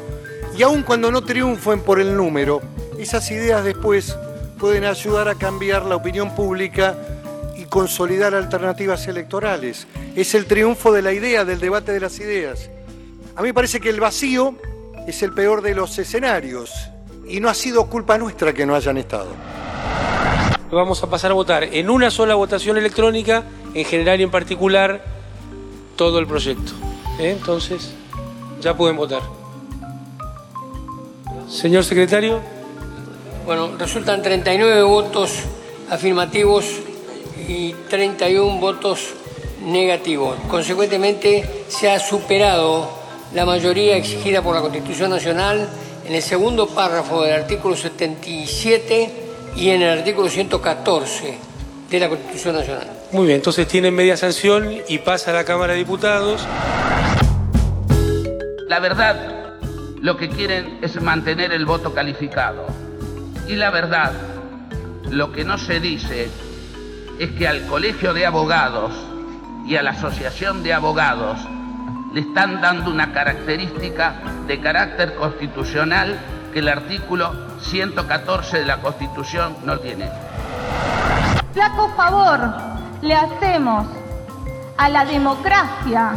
y 0.56 0.62
aun 0.62 0.82
cuando 0.82 1.10
no 1.10 1.22
triunfen 1.22 1.80
por 1.80 2.00
el 2.00 2.16
número, 2.16 2.60
esas 2.98 3.30
ideas 3.30 3.64
después 3.64 4.16
pueden 4.58 4.84
ayudar 4.84 5.28
a 5.28 5.34
cambiar 5.34 5.84
la 5.86 5.96
opinión 5.96 6.34
pública 6.34 6.96
y 7.56 7.64
consolidar 7.64 8.34
alternativas 8.34 9.06
electorales. 9.08 9.86
Es 10.14 10.34
el 10.34 10.46
triunfo 10.46 10.92
de 10.92 11.02
la 11.02 11.12
idea, 11.12 11.44
del 11.44 11.58
debate 11.58 11.92
de 11.92 12.00
las 12.00 12.18
ideas. 12.20 12.70
A 13.34 13.42
mí 13.42 13.48
me 13.48 13.54
parece 13.54 13.80
que 13.80 13.88
el 13.88 13.98
vacío 13.98 14.54
es 15.06 15.22
el 15.22 15.32
peor 15.32 15.62
de 15.62 15.74
los 15.74 15.98
escenarios 15.98 16.70
y 17.26 17.40
no 17.40 17.48
ha 17.48 17.54
sido 17.54 17.86
culpa 17.86 18.18
nuestra 18.18 18.52
que 18.52 18.66
no 18.66 18.74
hayan 18.74 18.98
estado. 18.98 19.30
Vamos 20.70 21.02
a 21.02 21.10
pasar 21.10 21.30
a 21.30 21.34
votar 21.34 21.64
en 21.64 21.90
una 21.90 22.10
sola 22.10 22.34
votación 22.34 22.78
electrónica, 22.78 23.44
en 23.74 23.84
general 23.84 24.20
y 24.20 24.22
en 24.22 24.30
particular, 24.30 25.04
todo 25.96 26.18
el 26.18 26.26
proyecto. 26.26 26.72
¿Eh? 27.18 27.30
Entonces, 27.30 27.92
ya 28.60 28.74
pueden 28.74 28.96
votar. 28.96 29.41
Señor 31.52 31.84
secretario. 31.84 32.40
Bueno, 33.44 33.76
resultan 33.78 34.22
39 34.22 34.82
votos 34.82 35.40
afirmativos 35.90 36.64
y 37.46 37.74
31 37.90 38.58
votos 38.58 39.10
negativos. 39.62 40.36
Consecuentemente, 40.48 41.64
se 41.68 41.90
ha 41.90 41.98
superado 41.98 42.88
la 43.34 43.44
mayoría 43.44 43.96
exigida 43.96 44.42
por 44.42 44.54
la 44.54 44.62
Constitución 44.62 45.10
Nacional 45.10 45.68
en 46.06 46.14
el 46.14 46.22
segundo 46.22 46.68
párrafo 46.68 47.22
del 47.22 47.34
artículo 47.34 47.76
77 47.76 49.10
y 49.54 49.68
en 49.70 49.82
el 49.82 49.98
artículo 49.98 50.28
114 50.28 51.38
de 51.90 52.00
la 52.00 52.08
Constitución 52.08 52.56
Nacional. 52.56 52.88
Muy 53.12 53.26
bien, 53.26 53.36
entonces 53.36 53.68
tiene 53.68 53.90
media 53.90 54.16
sanción 54.16 54.78
y 54.88 54.98
pasa 54.98 55.32
a 55.32 55.34
la 55.34 55.44
Cámara 55.44 55.74
de 55.74 55.80
Diputados. 55.80 56.40
La 58.66 58.80
verdad, 58.80 59.41
lo 60.02 60.16
que 60.16 60.28
quieren 60.28 60.78
es 60.82 61.00
mantener 61.00 61.52
el 61.52 61.64
voto 61.64 61.94
calificado. 61.94 62.66
Y 63.46 63.54
la 63.54 63.70
verdad, 63.70 64.12
lo 65.10 65.30
que 65.30 65.44
no 65.44 65.58
se 65.58 65.78
dice 65.78 66.28
es 67.20 67.30
que 67.30 67.46
al 67.46 67.66
Colegio 67.66 68.12
de 68.12 68.26
Abogados 68.26 68.92
y 69.64 69.76
a 69.76 69.82
la 69.82 69.92
Asociación 69.92 70.64
de 70.64 70.74
Abogados 70.74 71.38
le 72.12 72.20
están 72.20 72.60
dando 72.60 72.90
una 72.90 73.12
característica 73.12 74.14
de 74.48 74.60
carácter 74.60 75.14
constitucional 75.14 76.18
que 76.52 76.58
el 76.58 76.68
artículo 76.68 77.32
114 77.60 78.58
de 78.58 78.66
la 78.66 78.78
Constitución 78.78 79.56
no 79.64 79.78
tiene. 79.78 80.10
Flaco 81.52 81.92
favor 81.96 82.40
le 83.02 83.14
hacemos 83.14 83.86
a 84.76 84.88
la 84.88 85.04
democracia 85.04 86.14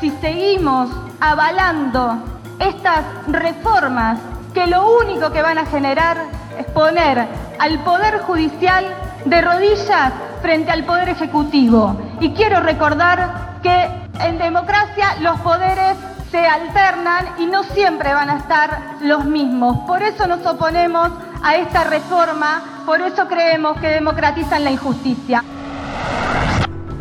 si 0.00 0.10
seguimos 0.10 0.88
avalando 1.18 2.29
estas 2.60 3.04
reformas 3.26 4.18
que 4.54 4.66
lo 4.66 4.96
único 4.98 5.32
que 5.32 5.42
van 5.42 5.58
a 5.58 5.66
generar 5.66 6.18
es 6.58 6.66
poner 6.66 7.26
al 7.58 7.78
Poder 7.80 8.20
Judicial 8.20 8.84
de 9.24 9.40
rodillas 9.40 10.12
frente 10.42 10.70
al 10.70 10.84
Poder 10.84 11.08
Ejecutivo. 11.08 11.96
Y 12.20 12.32
quiero 12.32 12.60
recordar 12.60 13.58
que 13.62 13.88
en 14.20 14.38
democracia 14.38 15.16
los 15.20 15.40
poderes 15.40 15.96
se 16.30 16.46
alternan 16.46 17.26
y 17.38 17.46
no 17.46 17.64
siempre 17.64 18.12
van 18.14 18.30
a 18.30 18.36
estar 18.36 18.78
los 19.00 19.24
mismos. 19.24 19.78
Por 19.86 20.02
eso 20.02 20.26
nos 20.26 20.46
oponemos 20.46 21.10
a 21.42 21.56
esta 21.56 21.84
reforma, 21.84 22.82
por 22.86 23.00
eso 23.00 23.26
creemos 23.26 23.78
que 23.80 23.88
democratizan 23.88 24.62
la 24.64 24.70
injusticia. 24.70 25.42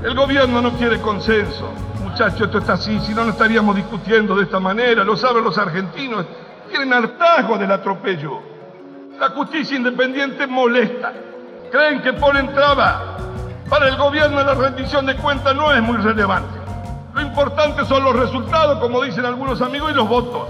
El 0.03 0.15
gobierno 0.15 0.61
no 0.61 0.71
quiere 0.77 0.99
consenso. 1.01 1.69
Muchachos, 2.19 2.47
esto 2.47 2.57
está 2.57 2.73
así, 2.73 2.99
si 2.99 3.13
no, 3.13 3.23
no 3.23 3.31
estaríamos 3.31 3.73
discutiendo 3.77 4.35
de 4.35 4.43
esta 4.43 4.59
manera, 4.59 5.05
lo 5.05 5.15
saben 5.15 5.41
los 5.41 5.57
argentinos. 5.57 6.25
Tienen 6.69 6.91
hartazgo 6.91 7.57
del 7.57 7.71
atropello. 7.71 8.41
La 9.17 9.29
justicia 9.29 9.77
independiente 9.77 10.45
molesta. 10.45 11.13
Creen 11.71 12.01
que 12.01 12.11
ponen 12.11 12.53
traba. 12.53 13.15
Para 13.69 13.87
el 13.87 13.95
gobierno 13.95 14.43
la 14.43 14.53
rendición 14.53 15.05
de 15.05 15.15
cuentas 15.15 15.55
no 15.55 15.71
es 15.71 15.81
muy 15.81 15.95
relevante. 15.95 16.59
Lo 17.13 17.21
importante 17.21 17.85
son 17.85 18.03
los 18.03 18.13
resultados, 18.13 18.79
como 18.79 19.01
dicen 19.01 19.23
algunos 19.25 19.61
amigos, 19.61 19.91
y 19.91 19.95
los 19.95 20.09
votos. 20.09 20.49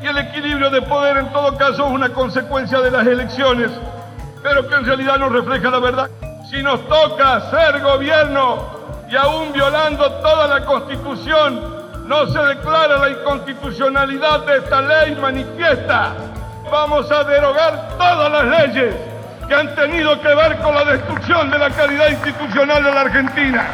Y 0.00 0.06
el 0.06 0.18
equilibrio 0.18 0.70
de 0.70 0.82
poder 0.82 1.16
en 1.16 1.32
todo 1.32 1.58
caso 1.58 1.84
es 1.84 1.92
una 1.92 2.10
consecuencia 2.10 2.80
de 2.80 2.92
las 2.92 3.04
elecciones, 3.04 3.72
pero 4.40 4.68
que 4.68 4.74
en 4.76 4.84
realidad 4.84 5.18
no 5.18 5.30
refleja 5.30 5.68
la 5.68 5.80
verdad. 5.80 6.08
Si 6.48 6.62
nos 6.62 6.86
toca 6.86 7.40
ser 7.50 7.82
gobierno 7.82 8.75
y 9.08 9.16
aún 9.16 9.52
violando 9.52 10.10
toda 10.20 10.46
la 10.48 10.64
constitución, 10.64 12.08
no 12.08 12.26
se 12.26 12.38
declara 12.38 12.98
la 12.98 13.10
inconstitucionalidad 13.10 14.46
de 14.46 14.58
esta 14.58 14.80
ley 14.80 15.16
manifiesta. 15.16 16.14
Vamos 16.70 17.10
a 17.10 17.24
derogar 17.24 17.88
todas 17.96 18.30
las 18.32 18.68
leyes 18.68 18.94
que 19.46 19.54
han 19.54 19.74
tenido 19.74 20.20
que 20.20 20.34
ver 20.34 20.56
con 20.58 20.74
la 20.74 20.84
destrucción 20.84 21.50
de 21.50 21.58
la 21.58 21.70
calidad 21.70 22.08
institucional 22.10 22.82
de 22.82 22.90
la 22.92 23.00
Argentina. 23.02 23.66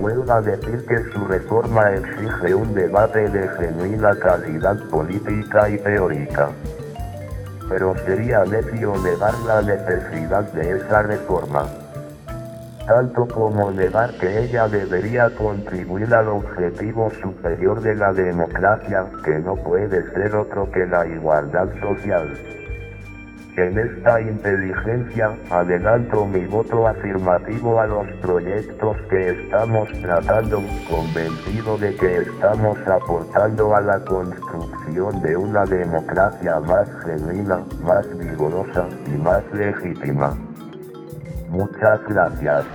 Vuelvo 0.00 0.40
decir 0.42 0.84
que 0.86 1.12
su 1.12 1.24
reforma 1.26 1.90
exige 1.92 2.54
un 2.54 2.74
debate 2.74 3.28
de 3.30 3.48
genuina 3.56 4.14
calidad 4.16 4.76
política 4.90 5.70
y 5.70 5.78
teórica. 5.78 6.50
Pero 7.68 7.94
sería 8.04 8.44
necio 8.44 8.94
negar 8.98 9.34
la 9.46 9.62
necesidad 9.62 10.42
de 10.52 10.78
esa 10.78 11.02
reforma. 11.02 11.64
Tanto 12.86 13.26
como 13.26 13.72
negar 13.72 14.12
que 14.14 14.44
ella 14.44 14.68
debería 14.68 15.28
contribuir 15.30 16.14
al 16.14 16.28
objetivo 16.28 17.10
superior 17.20 17.80
de 17.80 17.96
la 17.96 18.12
democracia, 18.12 19.06
que 19.24 19.40
no 19.40 19.56
puede 19.56 20.08
ser 20.12 20.36
otro 20.36 20.70
que 20.70 20.86
la 20.86 21.04
igualdad 21.04 21.68
social. 21.80 22.32
En 23.56 23.78
esta 23.78 24.20
inteligencia 24.20 25.34
adelanto 25.50 26.26
mi 26.26 26.44
voto 26.44 26.86
afirmativo 26.86 27.80
a 27.80 27.86
los 27.86 28.06
proyectos 28.20 28.96
que 29.08 29.30
estamos 29.30 29.88
tratando, 30.02 30.62
convencido 30.88 31.78
de 31.78 31.96
que 31.96 32.18
estamos 32.18 32.78
aportando 32.86 33.74
a 33.74 33.80
la 33.80 33.98
construcción 34.00 35.22
de 35.22 35.36
una 35.36 35.64
democracia 35.64 36.60
más 36.60 36.88
genuina, 37.04 37.64
más 37.82 38.06
vigorosa 38.18 38.86
y 39.06 39.18
más 39.18 39.42
legítima. 39.52 40.36
Muchas 41.56 42.04
gracias. 42.06 42.66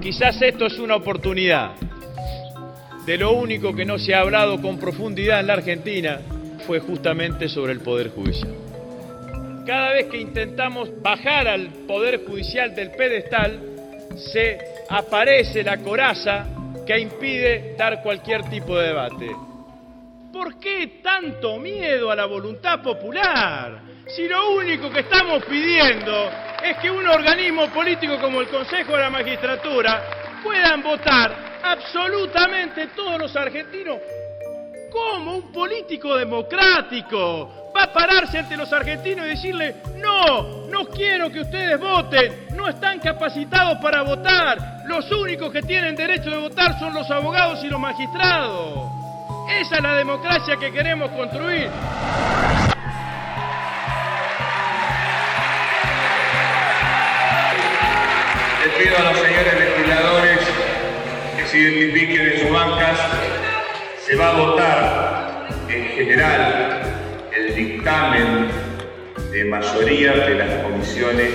Quizás 0.00 0.40
esto 0.40 0.66
es 0.66 0.78
una 0.78 0.94
oportunidad. 0.94 1.72
De 3.04 3.18
lo 3.18 3.32
único 3.32 3.74
que 3.74 3.84
no 3.84 3.98
se 3.98 4.14
ha 4.14 4.20
hablado 4.20 4.62
con 4.62 4.78
profundidad 4.78 5.40
en 5.40 5.48
la 5.48 5.54
Argentina 5.54 6.20
fue 6.64 6.78
justamente 6.78 7.48
sobre 7.48 7.72
el 7.72 7.80
Poder 7.80 8.10
Judicial. 8.10 8.54
Cada 9.66 9.94
vez 9.94 10.06
que 10.06 10.20
intentamos 10.20 10.90
bajar 11.02 11.48
al 11.48 11.70
Poder 11.88 12.24
Judicial 12.24 12.72
del 12.72 12.92
pedestal, 12.92 13.60
se 14.16 14.58
aparece 14.88 15.64
la 15.64 15.78
coraza 15.78 16.46
que 16.86 17.00
impide 17.00 17.74
dar 17.76 18.00
cualquier 18.00 18.44
tipo 18.44 18.78
de 18.78 18.86
debate. 18.86 19.30
¿Por 20.32 20.60
qué 20.60 21.00
tanto 21.02 21.58
miedo 21.58 22.12
a 22.12 22.14
la 22.14 22.26
voluntad 22.26 22.80
popular? 22.80 23.89
Si 24.14 24.26
lo 24.26 24.50
único 24.54 24.90
que 24.90 25.00
estamos 25.00 25.44
pidiendo 25.44 26.30
es 26.64 26.76
que 26.78 26.90
un 26.90 27.06
organismo 27.06 27.68
político 27.68 28.18
como 28.20 28.40
el 28.40 28.48
Consejo 28.48 28.96
de 28.96 29.02
la 29.02 29.10
Magistratura 29.10 30.02
puedan 30.42 30.82
votar 30.82 31.60
absolutamente 31.62 32.88
todos 32.88 33.20
los 33.20 33.36
argentinos 33.36 33.98
como 34.90 35.36
un 35.36 35.52
político 35.52 36.16
democrático. 36.16 37.72
Va 37.76 37.84
a 37.84 37.92
pararse 37.92 38.38
ante 38.38 38.56
los 38.56 38.72
argentinos 38.72 39.26
y 39.26 39.30
decirle, 39.30 39.76
no, 39.98 40.66
no 40.66 40.86
quiero 40.86 41.30
que 41.30 41.42
ustedes 41.42 41.78
voten, 41.78 42.48
no 42.56 42.68
están 42.68 42.98
capacitados 42.98 43.78
para 43.78 44.02
votar, 44.02 44.82
los 44.86 45.08
únicos 45.12 45.52
que 45.52 45.62
tienen 45.62 45.94
derecho 45.94 46.30
de 46.30 46.38
votar 46.38 46.76
son 46.80 46.92
los 46.94 47.08
abogados 47.12 47.62
y 47.62 47.68
los 47.68 47.78
magistrados. 47.78 48.90
Esa 49.52 49.76
es 49.76 49.82
la 49.82 49.94
democracia 49.94 50.56
que 50.56 50.72
queremos 50.72 51.10
construir. 51.12 51.70
Les 58.62 58.74
pido 58.74 58.94
a 58.98 59.10
los 59.10 59.18
señores 59.18 59.54
legisladores 59.58 60.38
que 61.34 61.46
se 61.46 61.58
identifiquen 61.58 62.26
en 62.26 62.40
sus 62.40 62.50
bancas. 62.50 62.98
Se 64.04 64.16
va 64.16 64.28
a 64.28 64.32
votar 64.34 65.48
en 65.70 65.84
general 65.84 66.82
el 67.34 67.54
dictamen 67.54 68.48
de 69.32 69.44
mayoría 69.46 70.12
de 70.12 70.34
las 70.34 70.62
comisiones 70.62 71.30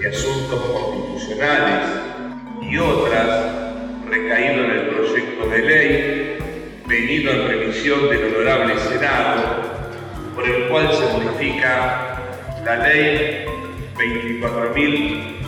de 0.00 0.08
asuntos 0.08 0.60
constitucionales 0.60 1.88
y 2.60 2.76
otras 2.76 3.54
recaído 4.10 4.64
en 4.64 4.70
el 4.70 4.86
proyecto 4.88 5.48
de 5.48 5.58
ley 5.60 6.38
venido 6.86 7.32
en 7.32 7.48
revisión 7.48 8.10
del 8.10 8.34
Honorable 8.34 8.78
Senado, 8.78 9.62
por 10.34 10.46
el 10.46 10.68
cual 10.68 10.92
se 10.92 11.04
modifica 11.06 12.20
la 12.66 12.76
ley 12.86 13.46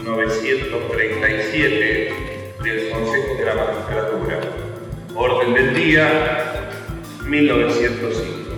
24.937 0.04 2.62
del 2.62 2.90
Consejo 2.90 3.34
de 3.38 3.44
la 3.44 3.54
Magistratura. 3.54 4.40
Orden 5.14 5.54
del 5.54 5.74
día 5.74 6.72
1905. 7.26 8.50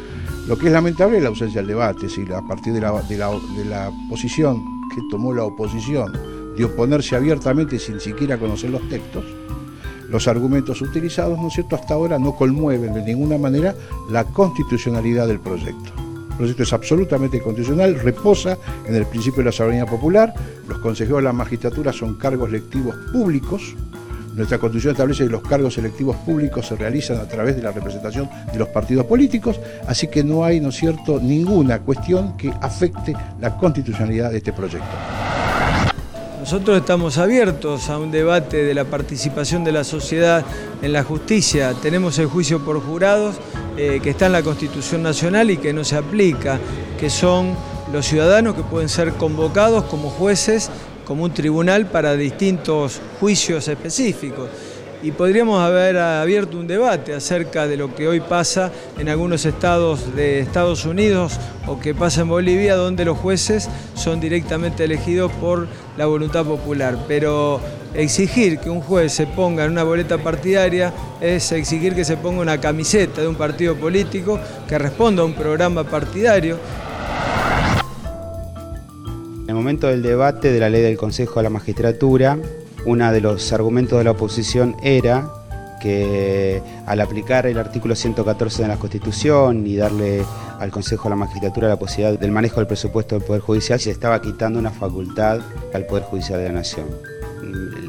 Lo 0.47 0.57
que 0.57 0.65
es 0.67 0.73
lamentable 0.73 1.17
es 1.17 1.23
la 1.23 1.29
ausencia 1.29 1.61
del 1.61 1.67
debate, 1.67 2.07
es 2.07 2.15
decir, 2.15 2.33
a 2.33 2.41
partir 2.41 2.73
de 2.73 2.81
la, 2.81 2.91
de 3.03 3.17
la, 3.17 3.29
de 3.55 3.65
la 3.65 3.91
posición 4.09 4.78
que 4.93 5.01
tomó 5.09 5.33
la 5.33 5.43
oposición 5.43 6.11
de 6.55 6.65
oponerse 6.65 7.15
abiertamente 7.15 7.79
sin 7.79 7.99
siquiera 7.99 8.37
conocer 8.37 8.69
los 8.69 8.87
textos, 8.89 9.23
los 10.09 10.27
argumentos 10.27 10.81
utilizados, 10.81 11.39
¿no 11.39 11.47
es 11.47 11.53
cierto?, 11.53 11.75
hasta 11.75 11.93
ahora 11.93 12.19
no 12.19 12.35
conmueven 12.35 12.93
de 12.93 13.03
ninguna 13.03 13.37
manera 13.37 13.75
la 14.09 14.25
constitucionalidad 14.25 15.27
del 15.27 15.39
proyecto. 15.39 15.91
El 16.31 16.37
proyecto 16.37 16.63
es 16.63 16.73
absolutamente 16.73 17.41
constitucional, 17.41 17.99
reposa 17.99 18.57
en 18.85 18.95
el 18.95 19.05
principio 19.05 19.39
de 19.39 19.45
la 19.45 19.51
soberanía 19.51 19.85
popular, 19.85 20.33
los 20.67 20.79
consejeros 20.79 21.19
de 21.19 21.25
la 21.25 21.33
magistratura 21.33 21.93
son 21.93 22.15
cargos 22.15 22.49
lectivos 22.49 22.95
públicos, 23.11 23.75
Nuestra 24.33 24.57
constitución 24.57 24.91
establece 24.91 25.23
que 25.25 25.29
los 25.29 25.41
cargos 25.41 25.77
electivos 25.77 26.15
públicos 26.17 26.67
se 26.67 26.75
realizan 26.75 27.17
a 27.17 27.27
través 27.27 27.55
de 27.55 27.61
la 27.61 27.71
representación 27.71 28.29
de 28.51 28.59
los 28.59 28.69
partidos 28.69 29.05
políticos, 29.05 29.59
así 29.87 30.07
que 30.07 30.23
no 30.23 30.43
hay, 30.43 30.59
¿no 30.59 30.69
es 30.69 30.75
cierto?, 30.75 31.19
ninguna 31.19 31.79
cuestión 31.79 32.37
que 32.37 32.53
afecte 32.61 33.15
la 33.41 33.57
constitucionalidad 33.57 34.31
de 34.31 34.37
este 34.37 34.53
proyecto. 34.53 34.87
Nosotros 36.39 36.77
estamos 36.79 37.17
abiertos 37.17 37.89
a 37.89 37.97
un 37.97 38.11
debate 38.11 38.63
de 38.63 38.73
la 38.73 38.85
participación 38.85 39.65
de 39.65 39.73
la 39.73 39.83
sociedad 39.83 40.45
en 40.81 40.93
la 40.93 41.03
justicia. 41.03 41.73
Tenemos 41.81 42.17
el 42.17 42.27
juicio 42.27 42.63
por 42.63 42.81
jurados 42.81 43.35
eh, 43.77 43.99
que 44.01 44.11
está 44.11 44.27
en 44.27 44.31
la 44.31 44.41
Constitución 44.41 45.03
Nacional 45.03 45.51
y 45.51 45.57
que 45.57 45.73
no 45.73 45.83
se 45.83 45.97
aplica, 45.97 46.57
que 46.97 47.09
son 47.09 47.55
los 47.91 48.05
ciudadanos 48.05 48.55
que 48.55 48.63
pueden 48.63 48.87
ser 48.87 49.13
convocados 49.13 49.83
como 49.85 50.09
jueces, 50.09 50.69
como 51.09 51.23
un 51.23 51.33
tribunal 51.33 51.87
para 51.87 52.15
distintos 52.15 53.01
juicios 53.19 53.67
específicos 53.67 54.47
y 55.01 55.11
podríamos 55.11 55.59
haber 55.59 55.97
abierto 55.97 56.59
un 56.59 56.67
debate 56.67 57.15
acerca 57.15 57.65
de 57.65 57.77
lo 57.77 57.95
que 57.95 58.07
hoy 58.07 58.19
pasa 58.19 58.71
en 58.99 59.09
algunos 59.09 59.43
estados 59.47 60.15
de 60.15 60.39
Estados 60.39 60.85
Unidos 60.85 61.39
o 61.65 61.79
que 61.79 61.95
pasa 61.95 62.21
en 62.21 62.27
Bolivia, 62.27 62.75
donde 62.75 63.05
los 63.05 63.17
jueces 63.17 63.67
son 63.95 64.19
directamente 64.19 64.83
elegidos 64.83 65.31
por 65.31 65.67
la 65.97 66.05
voluntad 66.05 66.45
popular. 66.45 66.95
Pero 67.07 67.59
exigir 67.95 68.59
que 68.59 68.69
un 68.69 68.81
juez 68.81 69.11
se 69.11 69.25
ponga 69.25 69.65
en 69.65 69.71
una 69.71 69.83
boleta 69.83 70.19
partidaria 70.19 70.93
es 71.21 71.51
exigir 71.53 71.95
que 71.95 72.05
se 72.05 72.17
ponga 72.17 72.41
una 72.41 72.61
camiseta 72.61 73.21
de 73.21 73.27
un 73.27 73.35
partido 73.35 73.75
político 73.75 74.39
que 74.67 74.77
responda 74.77 75.23
a 75.23 75.25
un 75.25 75.33
programa 75.33 75.83
partidario. 75.85 76.59
Momento 79.59 79.87
del 79.87 80.01
debate 80.01 80.53
de 80.53 80.59
la 80.61 80.69
ley 80.69 80.81
del 80.81 80.95
Consejo 80.95 81.41
de 81.41 81.43
la 81.43 81.49
Magistratura, 81.49 82.39
uno 82.85 83.11
de 83.11 83.19
los 83.19 83.51
argumentos 83.51 83.97
de 83.97 84.05
la 84.05 84.11
oposición 84.11 84.77
era 84.81 85.29
que 85.81 86.61
al 86.85 87.01
aplicar 87.01 87.45
el 87.45 87.57
artículo 87.57 87.93
114 87.93 88.61
de 88.61 88.67
la 88.69 88.77
Constitución 88.77 89.67
y 89.67 89.75
darle 89.75 90.23
al 90.61 90.71
Consejo 90.71 91.03
de 91.03 91.09
la 91.09 91.15
Magistratura 91.17 91.67
la 91.67 91.77
posibilidad 91.77 92.17
del 92.17 92.31
manejo 92.31 92.61
del 92.61 92.67
presupuesto 92.67 93.15
del 93.15 93.27
Poder 93.27 93.41
Judicial, 93.41 93.81
se 93.81 93.91
estaba 93.91 94.21
quitando 94.21 94.59
una 94.59 94.71
facultad 94.71 95.41
al 95.73 95.85
Poder 95.87 96.05
Judicial 96.05 96.39
de 96.39 96.47
la 96.47 96.53
Nación. 96.53 96.85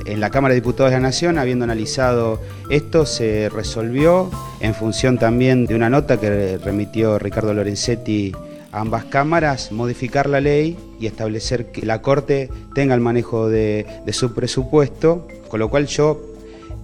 En 0.06 0.18
la 0.18 0.30
Cámara 0.30 0.54
de 0.54 0.60
Diputados 0.60 0.90
de 0.90 0.96
la 0.96 1.02
Nación, 1.02 1.38
habiendo 1.38 1.62
analizado 1.62 2.40
esto, 2.68 3.06
se 3.06 3.48
resolvió 3.48 4.28
en 4.58 4.74
función 4.74 5.18
también 5.18 5.66
de 5.66 5.76
una 5.76 5.88
nota 5.88 6.18
que 6.18 6.58
remitió 6.58 7.16
Ricardo 7.20 7.54
Lorenzetti 7.54 8.34
ambas 8.72 9.04
cámaras 9.04 9.72
modificar 9.72 10.28
la 10.28 10.40
ley 10.40 10.78
y 10.98 11.06
establecer 11.06 11.72
que 11.72 11.84
la 11.84 12.02
Corte 12.02 12.50
tenga 12.74 12.94
el 12.94 13.00
manejo 13.00 13.48
de, 13.48 13.86
su 14.12 14.34
presupuesto, 14.34 15.26
con 15.48 15.60
lo 15.60 15.68
cual 15.68 15.86
yo 15.86 16.20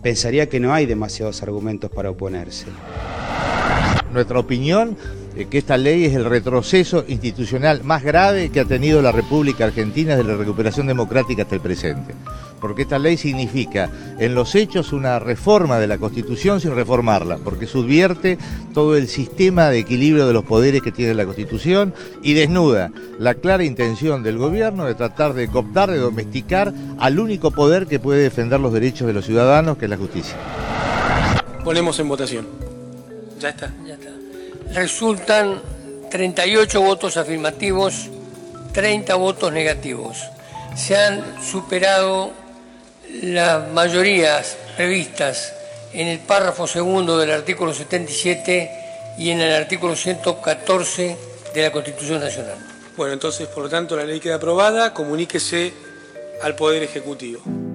pensaría 0.03 0.49
que 0.49 0.61
no 0.61 0.73
hay 0.73 0.87
demasiados 0.87 1.43
argumentos 1.43 1.91
para 1.91 2.11
oponerse. 2.11 2.67
Nuestra 4.13 4.39
opinión 4.39 4.97
que 5.45 5.59
esta 5.59 5.77
ley 5.77 6.05
es 6.05 6.15
el 6.15 6.25
retroceso 6.25 7.05
institucional 7.09 7.85
más 7.85 8.03
grave 8.03 8.49
que 8.49 8.61
ha 8.61 8.65
tenido 8.65 9.03
la 9.03 9.13
República 9.13 9.67
Argentina 9.67 10.17
desde 10.17 10.31
la 10.31 10.39
recuperación 10.39 10.87
democrática 10.87 11.43
hasta 11.43 11.55
el 11.55 11.61
presente 11.61 12.15
porque 12.61 12.83
esta 12.83 12.99
ley 12.99 13.17
significa 13.17 13.91
en 14.19 14.35
los 14.35 14.55
hechos 14.55 14.93
una 14.93 15.19
reforma 15.19 15.79
de 15.79 15.87
la 15.87 15.99
Constitución 15.99 16.61
sin 16.61 16.75
reformarla, 16.75 17.39
porque 17.39 17.67
subvierte 17.67 18.39
todo 18.75 18.97
el 18.97 19.09
sistema 19.09 19.69
de 19.69 19.79
equilibrio 19.79 20.27
de 20.27 20.33
los 20.33 20.45
poderes 20.45 20.83
que 20.83 20.93
tiene 20.93 21.15
la 21.15 21.25
Constitución 21.25 21.95
y 22.23 22.35
desnuda 22.35 22.91
la 23.19 23.35
clara 23.35 23.65
intención 23.65 24.23
del 24.23 24.39
gobierno 24.39 24.85
de 24.85 24.95
tratar 24.95 25.35
de 25.35 25.49
cooptar, 25.49 25.91
de 25.91 25.99
domesticar 25.99 26.73
al 26.99 27.19
único 27.19 27.51
poder 27.51 27.87
que 27.87 28.01
puede 28.01 28.23
defender 28.23 28.61
los 28.61 28.73
derechos 28.73 29.07
de 29.07 29.13
los 29.13 29.25
ciudadanos, 29.25 29.79
que 29.79 29.85
es 29.85 29.91
la 29.91 29.97
justicia. 29.97 30.37
Ponemos 31.65 31.99
en 31.99 32.09
votación. 32.09 32.47
Ya 33.41 33.51
está. 33.51 33.73
Ya 33.87 33.95
está. 33.95 34.06
Resultan 34.73 35.61
38 36.11 36.81
votos 36.81 37.17
afirmativos, 37.17 38.09
30 38.73 39.15
votos 39.15 39.53
negativos. 39.53 40.19
Se 40.77 40.97
han 40.97 41.43
superado 41.43 42.33
las 43.23 43.71
mayorías 43.73 44.57
previstas 44.77 45.55
en 45.93 46.09
el 46.09 46.19
párrafo 46.19 46.67
segundo 46.67 47.19
del 47.19 47.31
artículo 47.31 47.73
77 47.73 48.71
y 49.19 49.31
en 49.31 49.41
el 49.41 49.55
artículo 49.55 49.97
114 49.97 51.17
de 51.55 51.63
la 51.63 51.73
Constitución 51.73 52.21
Nacional. 52.21 52.57
Bueno, 52.97 53.15
entonces, 53.15 53.49
por 53.49 53.65
lo 53.65 53.69
tanto, 53.69 53.97
la 53.97 54.05
ley 54.05 54.21
queda 54.21 54.37
aprobada, 54.37 54.93
comuníquese 54.93 55.73
al 56.43 56.55
Poder 56.55 56.83
Ejecutivo. 56.83 57.66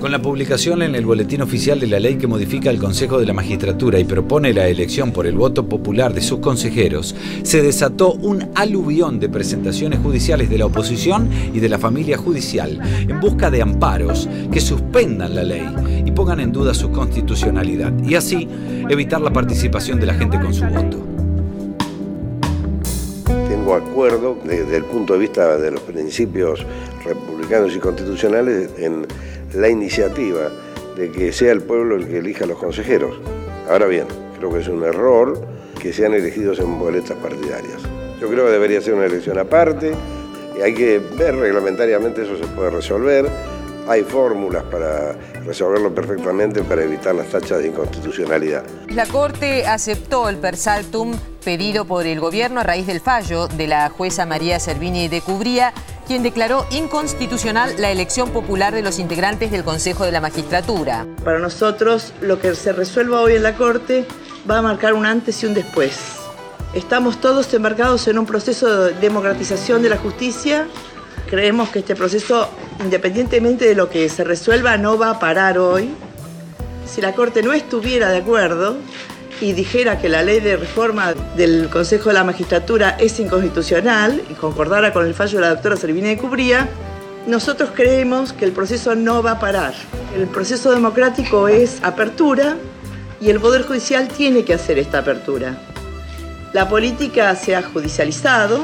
Con 0.00 0.12
la 0.12 0.22
publicación 0.22 0.80
en 0.80 0.94
el 0.94 1.04
Boletín 1.04 1.42
Oficial 1.42 1.78
de 1.78 1.86
la 1.86 2.00
ley 2.00 2.16
que 2.16 2.26
modifica 2.26 2.70
el 2.70 2.78
Consejo 2.78 3.18
de 3.20 3.26
la 3.26 3.34
Magistratura 3.34 3.98
y 3.98 4.04
propone 4.04 4.54
la 4.54 4.66
elección 4.66 5.12
por 5.12 5.26
el 5.26 5.34
voto 5.34 5.68
popular 5.68 6.14
de 6.14 6.22
sus 6.22 6.38
consejeros, 6.38 7.14
se 7.42 7.60
desató 7.60 8.14
un 8.14 8.48
aluvión 8.54 9.20
de 9.20 9.28
presentaciones 9.28 10.00
judiciales 10.00 10.48
de 10.48 10.56
la 10.56 10.64
oposición 10.64 11.28
y 11.52 11.60
de 11.60 11.68
la 11.68 11.78
familia 11.78 12.16
judicial 12.16 12.80
en 13.06 13.20
busca 13.20 13.50
de 13.50 13.60
amparos 13.60 14.26
que 14.50 14.62
suspendan 14.62 15.34
la 15.34 15.44
ley 15.44 15.68
y 16.06 16.10
pongan 16.12 16.40
en 16.40 16.50
duda 16.50 16.72
su 16.72 16.90
constitucionalidad 16.90 17.92
y 18.02 18.14
así 18.14 18.48
evitar 18.88 19.20
la 19.20 19.34
participación 19.34 20.00
de 20.00 20.06
la 20.06 20.14
gente 20.14 20.40
con 20.40 20.54
su 20.54 20.64
voto. 20.64 20.98
Tengo 23.50 23.74
acuerdo 23.74 24.38
desde 24.44 24.78
el 24.78 24.84
punto 24.84 25.12
de 25.12 25.18
vista 25.18 25.58
de 25.58 25.70
los 25.72 25.82
principios 25.82 26.64
republicanos 27.04 27.76
y 27.76 27.78
constitucionales 27.78 28.70
en 28.78 29.06
la 29.54 29.68
iniciativa 29.68 30.50
de 30.96 31.10
que 31.10 31.32
sea 31.32 31.52
el 31.52 31.62
pueblo 31.62 31.96
el 31.96 32.06
que 32.06 32.18
elija 32.18 32.44
a 32.44 32.48
los 32.48 32.58
consejeros. 32.58 33.18
Ahora 33.68 33.86
bien, 33.86 34.06
creo 34.38 34.52
que 34.52 34.60
es 34.60 34.68
un 34.68 34.82
error 34.84 35.40
que 35.80 35.92
sean 35.92 36.14
elegidos 36.14 36.58
en 36.58 36.78
boletas 36.78 37.16
partidarias. 37.18 37.80
Yo 38.20 38.28
creo 38.28 38.46
que 38.46 38.52
debería 38.52 38.80
ser 38.80 38.94
una 38.94 39.06
elección 39.06 39.38
aparte 39.38 39.92
y 40.58 40.62
hay 40.62 40.74
que 40.74 40.98
ver 40.98 41.36
reglamentariamente 41.36 42.22
eso 42.22 42.36
se 42.36 42.46
puede 42.48 42.70
resolver. 42.70 43.26
Hay 43.88 44.02
fórmulas 44.02 44.62
para 44.64 45.12
resolverlo 45.44 45.92
perfectamente 45.94 46.62
para 46.62 46.84
evitar 46.84 47.14
las 47.14 47.28
tachas 47.28 47.58
de 47.58 47.68
inconstitucionalidad. 47.68 48.62
La 48.88 49.06
Corte 49.06 49.66
aceptó 49.66 50.28
el 50.28 50.36
persaltum 50.36 51.16
pedido 51.42 51.86
por 51.86 52.06
el 52.06 52.20
gobierno 52.20 52.60
a 52.60 52.62
raíz 52.62 52.86
del 52.86 53.00
fallo 53.00 53.48
de 53.48 53.66
la 53.66 53.88
jueza 53.88 54.26
María 54.26 54.60
Servini 54.60 55.08
de 55.08 55.22
Cubría 55.22 55.72
quien 56.10 56.24
declaró 56.24 56.66
inconstitucional 56.72 57.76
la 57.78 57.92
elección 57.92 58.30
popular 58.30 58.74
de 58.74 58.82
los 58.82 58.98
integrantes 58.98 59.52
del 59.52 59.62
Consejo 59.62 60.04
de 60.04 60.10
la 60.10 60.20
Magistratura. 60.20 61.06
Para 61.22 61.38
nosotros, 61.38 62.12
lo 62.20 62.40
que 62.40 62.56
se 62.56 62.72
resuelva 62.72 63.20
hoy 63.20 63.34
en 63.34 63.44
la 63.44 63.54
Corte 63.54 64.04
va 64.50 64.58
a 64.58 64.62
marcar 64.62 64.94
un 64.94 65.06
antes 65.06 65.40
y 65.40 65.46
un 65.46 65.54
después. 65.54 66.16
Estamos 66.74 67.20
todos 67.20 67.54
embarcados 67.54 68.08
en 68.08 68.18
un 68.18 68.26
proceso 68.26 68.86
de 68.86 68.94
democratización 68.94 69.82
de 69.82 69.88
la 69.88 69.98
justicia. 69.98 70.66
Creemos 71.28 71.68
que 71.68 71.78
este 71.78 71.94
proceso, 71.94 72.50
independientemente 72.80 73.68
de 73.68 73.76
lo 73.76 73.88
que 73.88 74.08
se 74.08 74.24
resuelva, 74.24 74.76
no 74.78 74.98
va 74.98 75.10
a 75.10 75.20
parar 75.20 75.58
hoy. 75.58 75.90
Si 76.92 77.00
la 77.00 77.12
Corte 77.12 77.40
no 77.40 77.52
estuviera 77.52 78.10
de 78.10 78.16
acuerdo, 78.16 78.78
y 79.40 79.52
dijera 79.54 79.98
que 79.98 80.08
la 80.08 80.22
ley 80.22 80.40
de 80.40 80.56
reforma 80.56 81.14
del 81.36 81.68
Consejo 81.70 82.10
de 82.10 82.14
la 82.14 82.24
Magistratura 82.24 82.96
es 82.98 83.18
inconstitucional 83.18 84.22
y 84.30 84.34
concordara 84.34 84.92
con 84.92 85.06
el 85.06 85.14
fallo 85.14 85.38
de 85.38 85.42
la 85.42 85.50
doctora 85.50 85.76
Servini 85.76 86.08
de 86.08 86.18
Cubría, 86.18 86.68
nosotros 87.26 87.70
creemos 87.74 88.32
que 88.32 88.44
el 88.44 88.52
proceso 88.52 88.94
no 88.94 89.22
va 89.22 89.32
a 89.32 89.40
parar. 89.40 89.74
El 90.16 90.26
proceso 90.26 90.70
democrático 90.72 91.48
es 91.48 91.82
apertura 91.82 92.56
y 93.20 93.30
el 93.30 93.40
Poder 93.40 93.62
Judicial 93.62 94.08
tiene 94.08 94.44
que 94.44 94.54
hacer 94.54 94.78
esta 94.78 94.98
apertura. 94.98 95.56
La 96.52 96.68
política 96.68 97.34
se 97.36 97.54
ha 97.54 97.62
judicializado, 97.62 98.60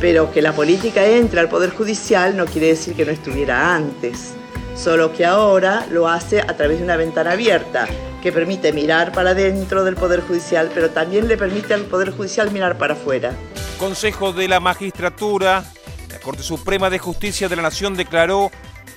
pero 0.00 0.32
que 0.32 0.40
la 0.40 0.52
política 0.52 1.04
entre 1.04 1.40
al 1.40 1.48
Poder 1.48 1.70
Judicial 1.70 2.36
no 2.36 2.46
quiere 2.46 2.68
decir 2.68 2.94
que 2.94 3.04
no 3.04 3.12
estuviera 3.12 3.74
antes, 3.74 4.34
solo 4.74 5.12
que 5.12 5.24
ahora 5.24 5.86
lo 5.90 6.08
hace 6.08 6.40
a 6.40 6.56
través 6.56 6.78
de 6.78 6.84
una 6.84 6.96
ventana 6.96 7.32
abierta 7.32 7.86
que 8.22 8.32
permite 8.32 8.72
mirar 8.72 9.12
para 9.12 9.34
dentro 9.34 9.84
del 9.84 9.96
Poder 9.96 10.22
Judicial, 10.22 10.70
pero 10.74 10.90
también 10.90 11.28
le 11.28 11.36
permite 11.36 11.74
al 11.74 11.82
Poder 11.82 12.10
Judicial 12.10 12.50
mirar 12.50 12.78
para 12.78 12.94
afuera. 12.94 13.34
Consejo 13.78 14.32
de 14.32 14.48
la 14.48 14.58
Magistratura, 14.60 15.62
la 16.10 16.18
Corte 16.20 16.42
Suprema 16.42 16.88
de 16.90 16.98
Justicia 16.98 17.48
de 17.48 17.56
la 17.56 17.62
Nación 17.62 17.94
declaró 17.94 18.50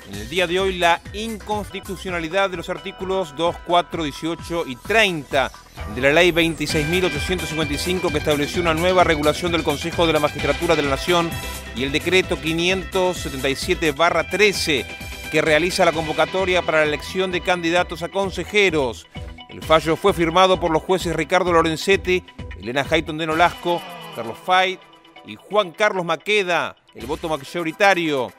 en 0.10 0.16
el 0.16 0.28
día 0.30 0.48
de 0.48 0.60
hoy 0.60 0.78
la 0.78 1.00
inconstitucionalidad 1.14 2.50
de 2.50 2.58
los 2.58 2.70
artículos 2.70 3.36
2, 3.36 3.56
4, 3.66 4.04
18 4.04 4.64
y 4.68 4.76
30 4.78 5.52
de 5.94 6.02
la 6.02 6.14
Ley 6.14 6.32
26.855 6.32 8.12
que 8.12 8.18
estableció 8.18 8.62
una 8.62 8.74
nueva 8.74 9.04
regulación 9.04 9.52
del 9.52 9.64
Consejo 9.64 10.08
de 10.08 10.14
la 10.14 10.20
Magistratura 10.20 10.78
de 10.78 10.84
la 10.84 10.92
Nación 10.92 11.30
y 11.76 11.84
el 11.84 11.92
decreto 11.92 12.38
577-13 12.38 15.07
que 15.32 15.42
realiza 15.42 15.86
la 15.86 15.92
convocatoria 15.92 16.62
para 16.62 16.80
la 16.80 16.86
elección 16.86 17.32
de 17.32 17.42
candidatos 17.42 18.04
a 18.04 18.10
consejeros. 18.10 19.08
El 19.50 19.62
fallo 19.62 19.96
fue 19.96 20.14
firmado 20.14 20.60
por 20.60 20.72
los 20.72 20.84
jueces 20.84 21.16
Ricardo 21.16 21.52
Lorenzetti, 21.52 22.24
Elena 22.60 22.86
Hayton 22.90 23.18
de 23.18 23.28
Nolasco, 23.28 23.82
Carlos 24.16 24.38
Fait 24.46 24.80
y 25.26 25.36
Juan 25.36 25.72
Carlos 25.72 26.06
Maqueda. 26.06 26.76
El 26.96 27.06
voto 27.06 27.30
mayoritario 27.30 28.32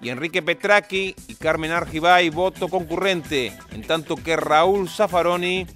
y 0.00 0.10
Enrique 0.10 0.42
Petraki 0.42 1.14
y 1.28 1.34
Carmen 1.34 1.72
Argibay 1.72 2.28
voto 2.30 2.68
concurrente, 2.68 3.52
en 3.72 3.82
tanto 3.82 4.16
que 4.16 4.36
Raúl 4.36 4.88
Zaffaroni 4.88 5.66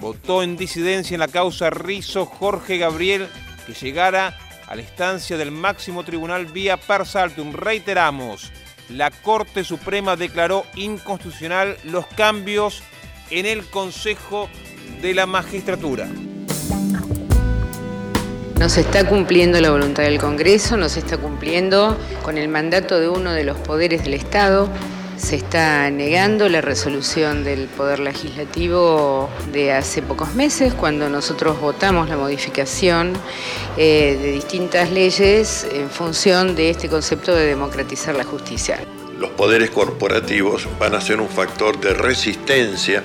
votó 0.00 0.42
en 0.42 0.56
disidencia 0.56 1.14
en 1.14 1.20
la 1.20 1.28
causa 1.28 1.70
Rizo 1.70 2.26
Jorge 2.26 2.78
Gabriel 2.78 3.28
que 3.66 3.74
llegara 3.74 4.36
a 4.68 4.74
la 4.74 4.82
instancia 4.82 5.36
del 5.36 5.50
máximo 5.50 6.04
tribunal 6.04 6.46
vía 6.46 6.76
per 6.76 7.06
saltum. 7.06 7.52
Reiteramos, 7.52 8.52
la 8.88 9.10
Corte 9.10 9.64
Suprema 9.64 10.16
declaró 10.16 10.64
inconstitucional 10.74 11.76
los 11.84 12.06
cambios 12.06 12.82
en 13.30 13.46
el 13.46 13.64
Consejo 13.64 14.48
de 15.02 15.14
la 15.14 15.26
Magistratura. 15.26 16.08
No 18.58 18.68
se 18.68 18.80
está 18.80 19.08
cumpliendo 19.08 19.60
la 19.60 19.70
voluntad 19.70 20.02
del 20.02 20.18
Congreso, 20.18 20.76
no 20.76 20.88
se 20.88 20.98
está 20.98 21.16
cumpliendo 21.16 21.96
con 22.22 22.38
el 22.38 22.48
mandato 22.48 22.98
de 22.98 23.08
uno 23.08 23.32
de 23.32 23.44
los 23.44 23.56
poderes 23.58 24.02
del 24.02 24.14
Estado, 24.14 24.68
se 25.18 25.36
está 25.36 25.90
negando 25.90 26.48
la 26.48 26.60
resolución 26.60 27.42
del 27.44 27.66
Poder 27.66 27.98
Legislativo 27.98 29.28
de 29.52 29.72
hace 29.72 30.00
pocos 30.00 30.34
meses, 30.34 30.72
cuando 30.74 31.08
nosotros 31.08 31.60
votamos 31.60 32.08
la 32.08 32.16
modificación 32.16 33.12
eh, 33.76 34.16
de 34.20 34.32
distintas 34.32 34.90
leyes 34.90 35.66
en 35.72 35.90
función 35.90 36.54
de 36.54 36.70
este 36.70 36.88
concepto 36.88 37.34
de 37.34 37.46
democratizar 37.46 38.14
la 38.14 38.24
justicia. 38.24 38.78
Los 39.18 39.30
poderes 39.30 39.70
corporativos 39.70 40.68
van 40.78 40.94
a 40.94 41.00
ser 41.00 41.20
un 41.20 41.28
factor 41.28 41.80
de 41.80 41.94
resistencia, 41.94 43.02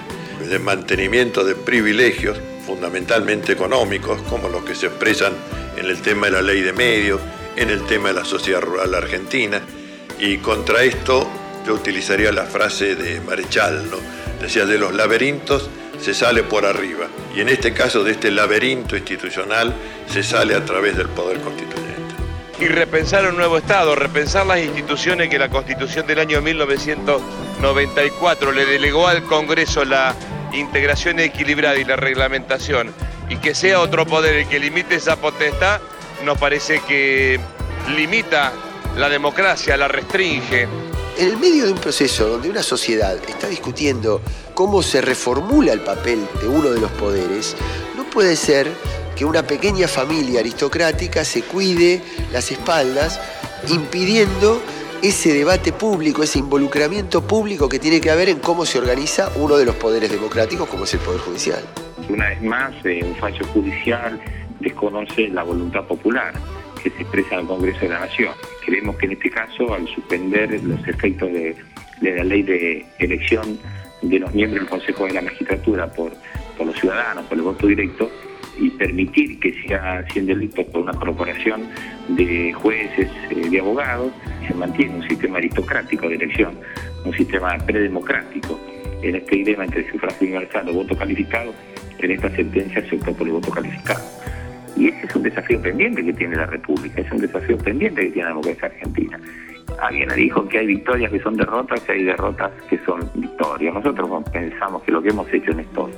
de 0.48 0.60
mantenimiento 0.60 1.44
de 1.44 1.56
privilegios, 1.56 2.40
fundamentalmente 2.66 3.52
económicos, 3.52 4.22
como 4.30 4.50
los 4.50 4.64
que 4.64 4.76
se 4.76 4.86
expresan 4.86 5.34
en 5.76 5.88
el 5.88 6.02
tema 6.02 6.28
de 6.28 6.34
la 6.34 6.42
ley 6.44 6.62
de 6.62 6.74
medios, 6.74 7.20
en 7.56 7.72
el 7.72 7.84
tema 7.88 8.10
de 8.10 8.16
la 8.16 8.26
sociedad 8.26 8.62
rural 8.62 8.94
argentina, 8.94 9.62
y 10.20 10.38
contra 10.38 10.84
esto 10.84 11.28
yo 11.66 11.74
utilizaría 11.74 12.32
la 12.32 12.46
frase 12.46 12.96
de 12.96 13.20
Marechal, 13.22 13.90
¿no? 13.90 13.98
Decía, 14.42 14.66
de 14.66 14.78
los 14.78 14.94
laberintos 14.94 15.70
se 16.00 16.14
sale 16.14 16.44
por 16.44 16.66
arriba. 16.66 17.08
Y 17.36 17.42
en 17.42 17.50
este 17.50 17.74
caso, 17.74 18.04
de 18.04 18.12
este 18.12 18.30
laberinto 18.32 18.96
institucional, 18.98 19.74
se 20.08 20.24
sale 20.24 20.56
a 20.56 20.66
través 20.66 20.98
del 20.98 21.10
poder 21.10 21.40
constituyente. 21.40 21.84
Y 22.60 22.68
repensar 22.68 23.28
un 23.28 23.38
nuevo 23.38 23.58
Estado, 23.58 23.96
repensar 23.96 24.46
las 24.46 24.60
instituciones 24.60 25.30
que 25.30 25.40
la 25.40 25.50
Constitución 25.50 26.06
del 26.06 26.20
año 26.20 26.40
1994 26.42 28.52
le 28.52 28.66
delegó 28.66 29.08
al 29.08 29.24
Congreso 29.24 29.86
la 29.86 30.14
integración 30.52 31.20
equilibrada 31.20 31.78
y 31.78 31.84
la 31.84 31.96
reglamentación, 31.96 32.94
y 33.30 33.38
que 33.38 33.56
sea 33.56 33.80
otro 33.80 34.06
poder 34.06 34.36
el 34.36 34.48
que 34.48 34.60
limite 34.60 34.94
esa 34.96 35.16
potestad, 35.16 35.82
nos 36.24 36.38
parece 36.38 36.80
que 36.88 37.40
limita 37.96 38.54
la 38.98 39.10
democracia, 39.10 39.76
la 39.76 39.88
restringe, 39.88 40.68
en 41.18 41.28
el 41.28 41.38
medio 41.38 41.66
de 41.66 41.74
un 41.74 41.78
proceso 41.78 42.28
donde 42.28 42.50
una 42.50 42.64
sociedad 42.64 43.18
está 43.28 43.48
discutiendo 43.48 44.22
cómo 44.54 44.82
se 44.82 45.02
reformula 45.02 45.74
el 45.74 45.82
papel 45.82 46.28
de 46.42 46.48
uno 46.48 46.72
de 46.72 46.80
los 46.80 46.92
poderes, 46.92 47.56
no 47.96 48.04
puede 48.06 48.36
ser 48.36 48.72
que 49.16 49.26
una 49.26 49.44
pequeña 49.44 49.88
familia 49.88 50.40
aristocrática 50.40 51.24
se 51.24 51.44
cuide 51.44 52.02
las 52.32 52.52
espaldas 52.52 53.20
impidiendo 53.70 54.62
ese 55.02 55.34
debate 55.34 55.74
público, 55.74 56.24
ese 56.24 56.40
involucramiento 56.40 57.22
público 57.28 57.68
que 57.68 57.78
tiene 57.78 58.00
que 58.00 58.10
haber 58.10 58.30
en 58.30 58.40
cómo 58.40 58.66
se 58.66 58.80
organiza 58.80 59.30
uno 59.36 59.58
de 59.58 59.66
los 59.66 59.76
poderes 59.76 60.10
democráticos 60.10 60.68
como 60.70 60.86
es 60.86 60.94
el 60.94 61.02
Poder 61.02 61.20
Judicial. 61.20 61.64
Una 62.10 62.30
vez 62.30 62.42
más, 62.42 62.74
eh, 62.86 63.02
un 63.04 63.16
fallo 63.18 63.46
judicial 63.48 64.20
desconoce 64.60 65.28
la 65.28 65.44
voluntad 65.44 65.86
popular 65.86 66.34
que 66.82 66.90
se 66.90 67.02
expresa 67.02 67.36
en 67.36 67.42
el 67.42 67.48
Congreso 67.48 67.80
de 67.82 67.90
la 67.90 68.00
Nación. 68.00 68.34
Creemos 68.66 68.96
que 68.98 69.06
en 69.06 69.12
este 69.14 69.30
caso, 69.30 69.74
al 69.74 69.88
suspender 69.88 70.64
los 70.64 70.88
efectos 70.88 71.32
de, 71.32 71.56
la 72.02 72.24
ley 72.24 72.44
de 72.44 72.86
elección 73.00 73.58
de 74.02 74.20
los 74.20 74.34
miembros 74.34 74.62
del 74.62 74.70
Consejo 74.70 75.06
de 75.06 75.14
la 75.14 75.22
Magistratura 75.22 75.88
por, 75.92 76.12
los 76.64 76.76
ciudadanos, 76.80 77.26
por 77.26 77.38
el 77.38 77.44
voto 77.44 77.68
directo, 77.68 78.10
y 78.58 78.70
permitir 78.70 79.40
que 79.40 79.52
siga 79.54 80.06
siendo 80.12 80.34
electo 80.34 80.66
por 80.68 80.82
una 80.82 80.94
corporación 80.94 81.68
de 82.10 82.54
jueces, 82.54 83.10
eh, 83.32 83.50
de 83.50 83.60
abogados, 83.60 84.12
se 84.48 84.54
mantiene 84.54 84.96
un 84.96 85.08
sistema 85.08 85.40
aristocrático 85.40 86.08
de 86.08 86.16
elección, 86.16 86.60
un 87.04 87.14
sistema 87.14 87.58
predemocrático. 87.58 88.60
En 89.02 89.16
este 89.16 89.36
dilema 89.36 89.66
entre 89.66 89.90
sufragio 89.92 90.28
universal 90.28 90.70
o 90.70 90.74
voto 90.74 90.96
calificado, 90.96 91.54
en 92.00 92.12
esta 92.12 92.30
sentencia 92.36 92.88
se 92.90 92.96
optó 92.96 93.14
por 93.14 93.28
el 93.28 93.34
voto 93.34 93.50
calificado. 93.52 94.02
Y 94.76 94.88
ese 94.88 95.06
es 95.06 95.16
un 95.16 95.24
desafío 95.24 95.62
pendiente 95.62 96.04
que 96.04 96.14
tiene 96.14 96.36
la 96.36 96.46
República, 96.46 97.02
es 97.02 97.12
un 97.12 97.20
desafío 97.20 97.58
pendiente 97.58 98.02
que 98.02 98.12
tiene 98.12 98.24
la 98.24 98.30
democracia 98.30 98.66
argentina. 98.66 99.20
Alguien 99.82 100.10
dijo 100.16 100.48
que 100.48 100.60
hay 100.60 100.68
victorias 100.68 101.12
que 101.12 101.20
son 101.20 101.36
derrotas 101.36 101.82
y 101.88 101.92
hay 101.92 102.04
derrotas 102.04 102.52
que 102.70 102.78
son 102.86 103.00
victorias. 103.16 103.74
Nosotros 103.74 104.24
pensamos 104.32 104.84
que 104.84 104.92
lo 104.92 105.02
que 105.02 105.10
hemos 105.10 105.32
hecho 105.34 105.52
en 105.52 105.62
estos 105.62 105.92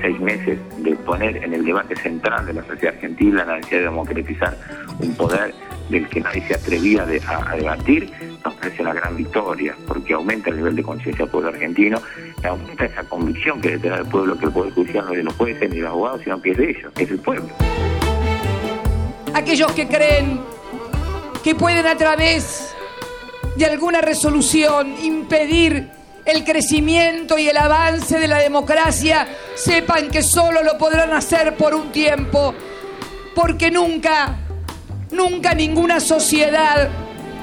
seis 0.00 0.20
meses 0.20 0.58
de 0.78 0.94
poner 0.96 1.36
en 1.38 1.54
el 1.54 1.64
debate 1.64 1.96
central 1.96 2.46
de 2.46 2.54
la 2.54 2.62
sociedad 2.64 2.94
argentina 2.94 3.44
la 3.44 3.56
necesidad 3.56 3.80
de 3.80 3.84
democratizar 3.86 4.56
un 5.00 5.14
poder 5.14 5.54
del 5.88 6.08
que 6.08 6.20
nadie 6.20 6.42
se 6.46 6.54
atrevía 6.54 7.02
a, 7.02 7.56
debatir, 7.56 8.10
nos 8.44 8.54
parece 8.54 8.82
una 8.82 8.92
gran 8.92 9.16
victoria, 9.16 9.74
porque 9.86 10.14
aumenta 10.14 10.50
el 10.50 10.56
nivel 10.56 10.76
de 10.76 10.82
conciencia 10.82 11.24
del 11.24 11.30
pueblo 11.30 11.50
argentino, 11.50 12.00
aumenta 12.44 12.86
esa 12.86 13.04
convicción 13.04 13.60
que 13.60 13.70
debe 13.70 13.82
tener 13.82 14.00
el 14.00 14.06
pueblo 14.06 14.36
que 14.36 14.46
el 14.46 14.52
Poder 14.52 14.72
Judicial 14.72 15.04
no 15.04 15.12
es 15.12 15.18
de 15.18 15.24
los 15.24 15.34
jueces 15.34 15.70
ni 15.70 15.78
los 15.78 15.90
abogados, 15.90 16.20
sino 16.24 16.42
que 16.42 16.50
es 16.50 16.56
de 16.56 16.70
ellos, 16.70 16.92
es 16.96 17.10
el 17.10 17.18
pueblo 17.18 17.46
aquellos 19.34 19.72
que 19.72 19.86
creen 19.86 20.40
que 21.42 21.54
pueden 21.54 21.86
a 21.86 21.96
través 21.96 22.74
de 23.56 23.64
alguna 23.66 24.00
resolución 24.00 24.94
impedir 25.02 25.90
el 26.24 26.44
crecimiento 26.44 27.38
y 27.38 27.48
el 27.48 27.56
avance 27.56 28.18
de 28.18 28.26
la 28.26 28.38
democracia, 28.38 29.26
sepan 29.54 30.10
que 30.10 30.22
solo 30.22 30.62
lo 30.62 30.76
podrán 30.76 31.12
hacer 31.12 31.56
por 31.56 31.74
un 31.74 31.92
tiempo, 31.92 32.52
porque 33.34 33.70
nunca, 33.70 34.36
nunca 35.12 35.54
ninguna 35.54 36.00
sociedad 36.00 36.88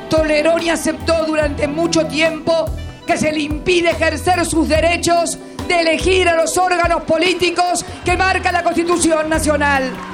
toleró 0.10 0.60
ni 0.60 0.69
aceptó 0.69 1.26
durante 1.26 1.67
mucho 1.67 2.06
tiempo 2.08 2.65
que 3.08 3.17
se 3.17 3.32
le 3.32 3.39
impide 3.39 3.91
ejercer 3.91 4.46
sus 4.46 4.67
derechos 4.67 5.39
de 5.67 5.80
elegir 5.80 6.28
a 6.28 6.36
los 6.36 6.58
órganos 6.58 7.04
políticos 7.04 7.86
que 8.04 8.17
marca 8.17 8.52
la 8.52 8.63
Constitución 8.63 9.30
Nacional. 9.30 10.12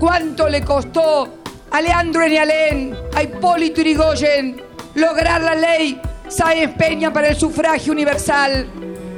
Cuánto 0.00 0.48
le 0.48 0.62
costó 0.62 1.28
a 1.70 1.80
Leandro 1.80 2.24
Enialén, 2.24 2.96
a 3.14 3.22
Hipólito 3.22 3.82
Yrigoyen 3.82 4.60
lograr 4.94 5.42
la 5.42 5.54
ley 5.54 6.00
Sáenz 6.26 6.74
Peña 6.74 7.12
para 7.12 7.28
el 7.28 7.36
sufragio 7.36 7.92
universal. 7.92 8.66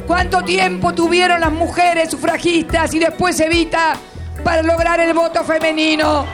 ¿Cuánto 0.07 0.43
tiempo 0.43 0.93
tuvieron 0.93 1.41
las 1.41 1.53
mujeres 1.53 2.11
sufragistas 2.11 2.93
y 2.93 2.99
después 2.99 3.39
Evita 3.39 3.95
para 4.43 4.63
lograr 4.63 4.99
el 5.01 5.15
voto 5.15 5.45
femenino? 5.45 6.27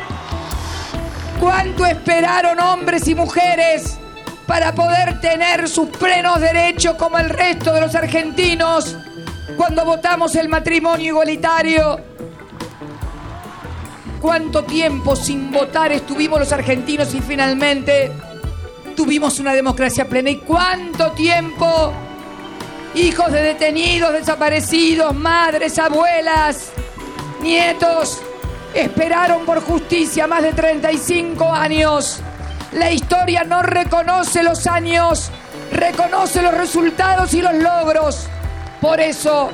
¿Cuánto 1.38 1.84
esperaron 1.84 2.58
hombres 2.58 3.06
y 3.06 3.14
mujeres 3.14 3.98
para 4.46 4.74
poder 4.74 5.20
tener 5.20 5.68
sus 5.68 5.90
plenos 5.90 6.40
derechos 6.40 6.94
como 6.94 7.18
el 7.18 7.28
resto 7.28 7.72
de 7.72 7.82
los 7.82 7.94
argentinos 7.94 8.96
cuando 9.58 9.84
votamos 9.84 10.34
el 10.36 10.48
matrimonio 10.48 11.08
igualitario? 11.08 12.17
Cuánto 14.20 14.64
tiempo 14.64 15.16
sin 15.16 15.50
votar 15.50 15.92
estuvimos 15.92 16.38
los 16.40 16.52
argentinos 16.52 17.14
y 17.14 17.20
finalmente 17.20 18.12
tuvimos 18.96 19.38
una 19.38 19.54
democracia 19.54 20.08
plena. 20.08 20.30
Y 20.30 20.38
cuánto 20.38 21.12
tiempo 21.12 21.92
hijos 22.94 23.30
de 23.32 23.42
detenidos, 23.42 24.12
desaparecidos, 24.12 25.14
madres, 25.14 25.78
abuelas, 25.78 26.70
nietos, 27.40 28.20
esperaron 28.74 29.44
por 29.44 29.60
justicia 29.62 30.26
más 30.26 30.42
de 30.42 30.52
35 30.52 31.52
años. 31.52 32.20
La 32.72 32.90
historia 32.90 33.44
no 33.44 33.62
reconoce 33.62 34.42
los 34.42 34.66
años, 34.66 35.30
reconoce 35.72 36.42
los 36.42 36.54
resultados 36.54 37.32
y 37.34 37.42
los 37.42 37.54
logros. 37.54 38.26
Por 38.80 39.00
eso, 39.00 39.50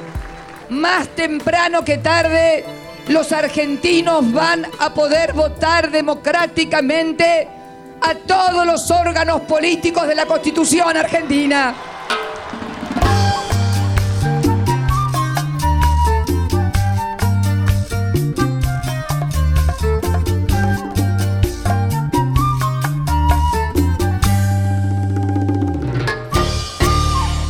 más 0.71 1.09
temprano 1.09 1.85
que 1.85 1.99
tarde, 1.99 2.65
los 3.09 3.33
argentinos 3.33 4.33
van 4.33 4.67
a 4.79 4.93
poder 4.95 5.33
votar 5.33 5.91
democráticamente 5.91 7.49
a 8.01 8.15
todos 8.15 8.67
los 8.67 8.91
órganos 8.91 9.43
políticos 9.43 10.07
de 10.07 10.15
la 10.15 10.27
Constitución 10.27 10.97
argentina. 10.97 11.75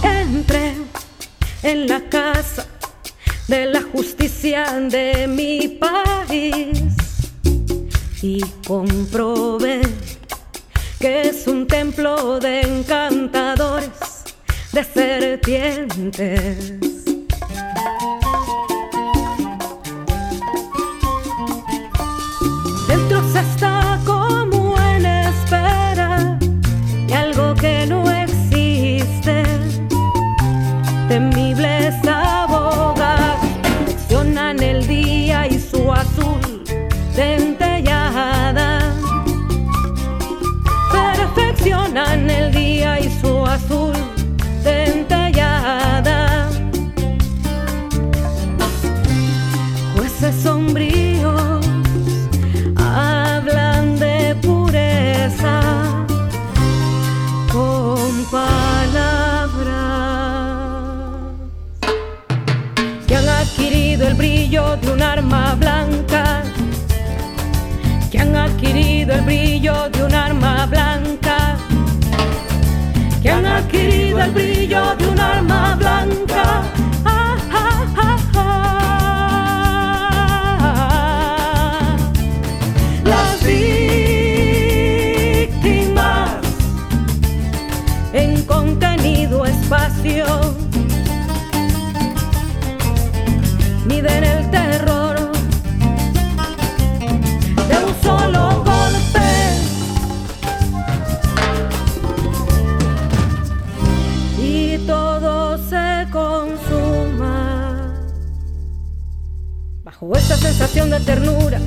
Entré 0.03 0.75
en 1.63 1.89
la 1.89 2.01
casa 2.09 2.74
de 3.49 3.67
la 3.67 3.83
justicia 3.83 4.81
de 4.81 5.27
mi 5.27 5.69
país. 5.69 6.71
y 8.23 8.41
comprobé 8.67 9.83
que 10.99 11.29
es 11.29 11.47
un 11.47 11.67
templo 11.67 12.41
de 12.41 12.63
encantadores, 12.63 14.25
de 14.73 14.85
serpientes. 14.85 16.94
Las 83.15 83.39
víctimas. 83.45 84.01
En 88.13 88.43
contenido 88.45 89.45
espacio. 89.45 90.27
Miden 93.87 94.25
el 94.25 94.51
terror 94.51 95.17
de 97.69 97.77
un 97.87 97.93
solo 98.03 98.43
golpe. 98.71 99.31
Y 104.43 104.79
todo 104.89 105.57
se 105.71 105.87
consuma 106.11 107.95
bajo 109.85 110.17
esa 110.17 110.37
sensación 110.37 110.91
de 110.91 110.99
ternura 111.01 111.61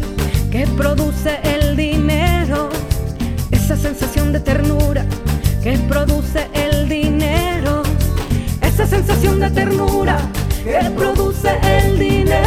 que 0.58 0.66
produce 0.66 1.40
el 1.44 1.78
dinero. 1.78 2.70
Esa 3.52 3.78
sensación 3.78 4.34
de 4.34 4.40
ternura 4.40 5.06
que 5.62 5.78
produce 5.88 6.48
el 6.52 6.90
dinero. 6.90 7.84
Esa 8.62 8.88
sensación 8.88 9.40
de 9.40 9.52
ternura 9.52 10.18
que 10.64 10.90
produce 10.96 11.52
el 11.62 12.00
dinero. 12.00 12.47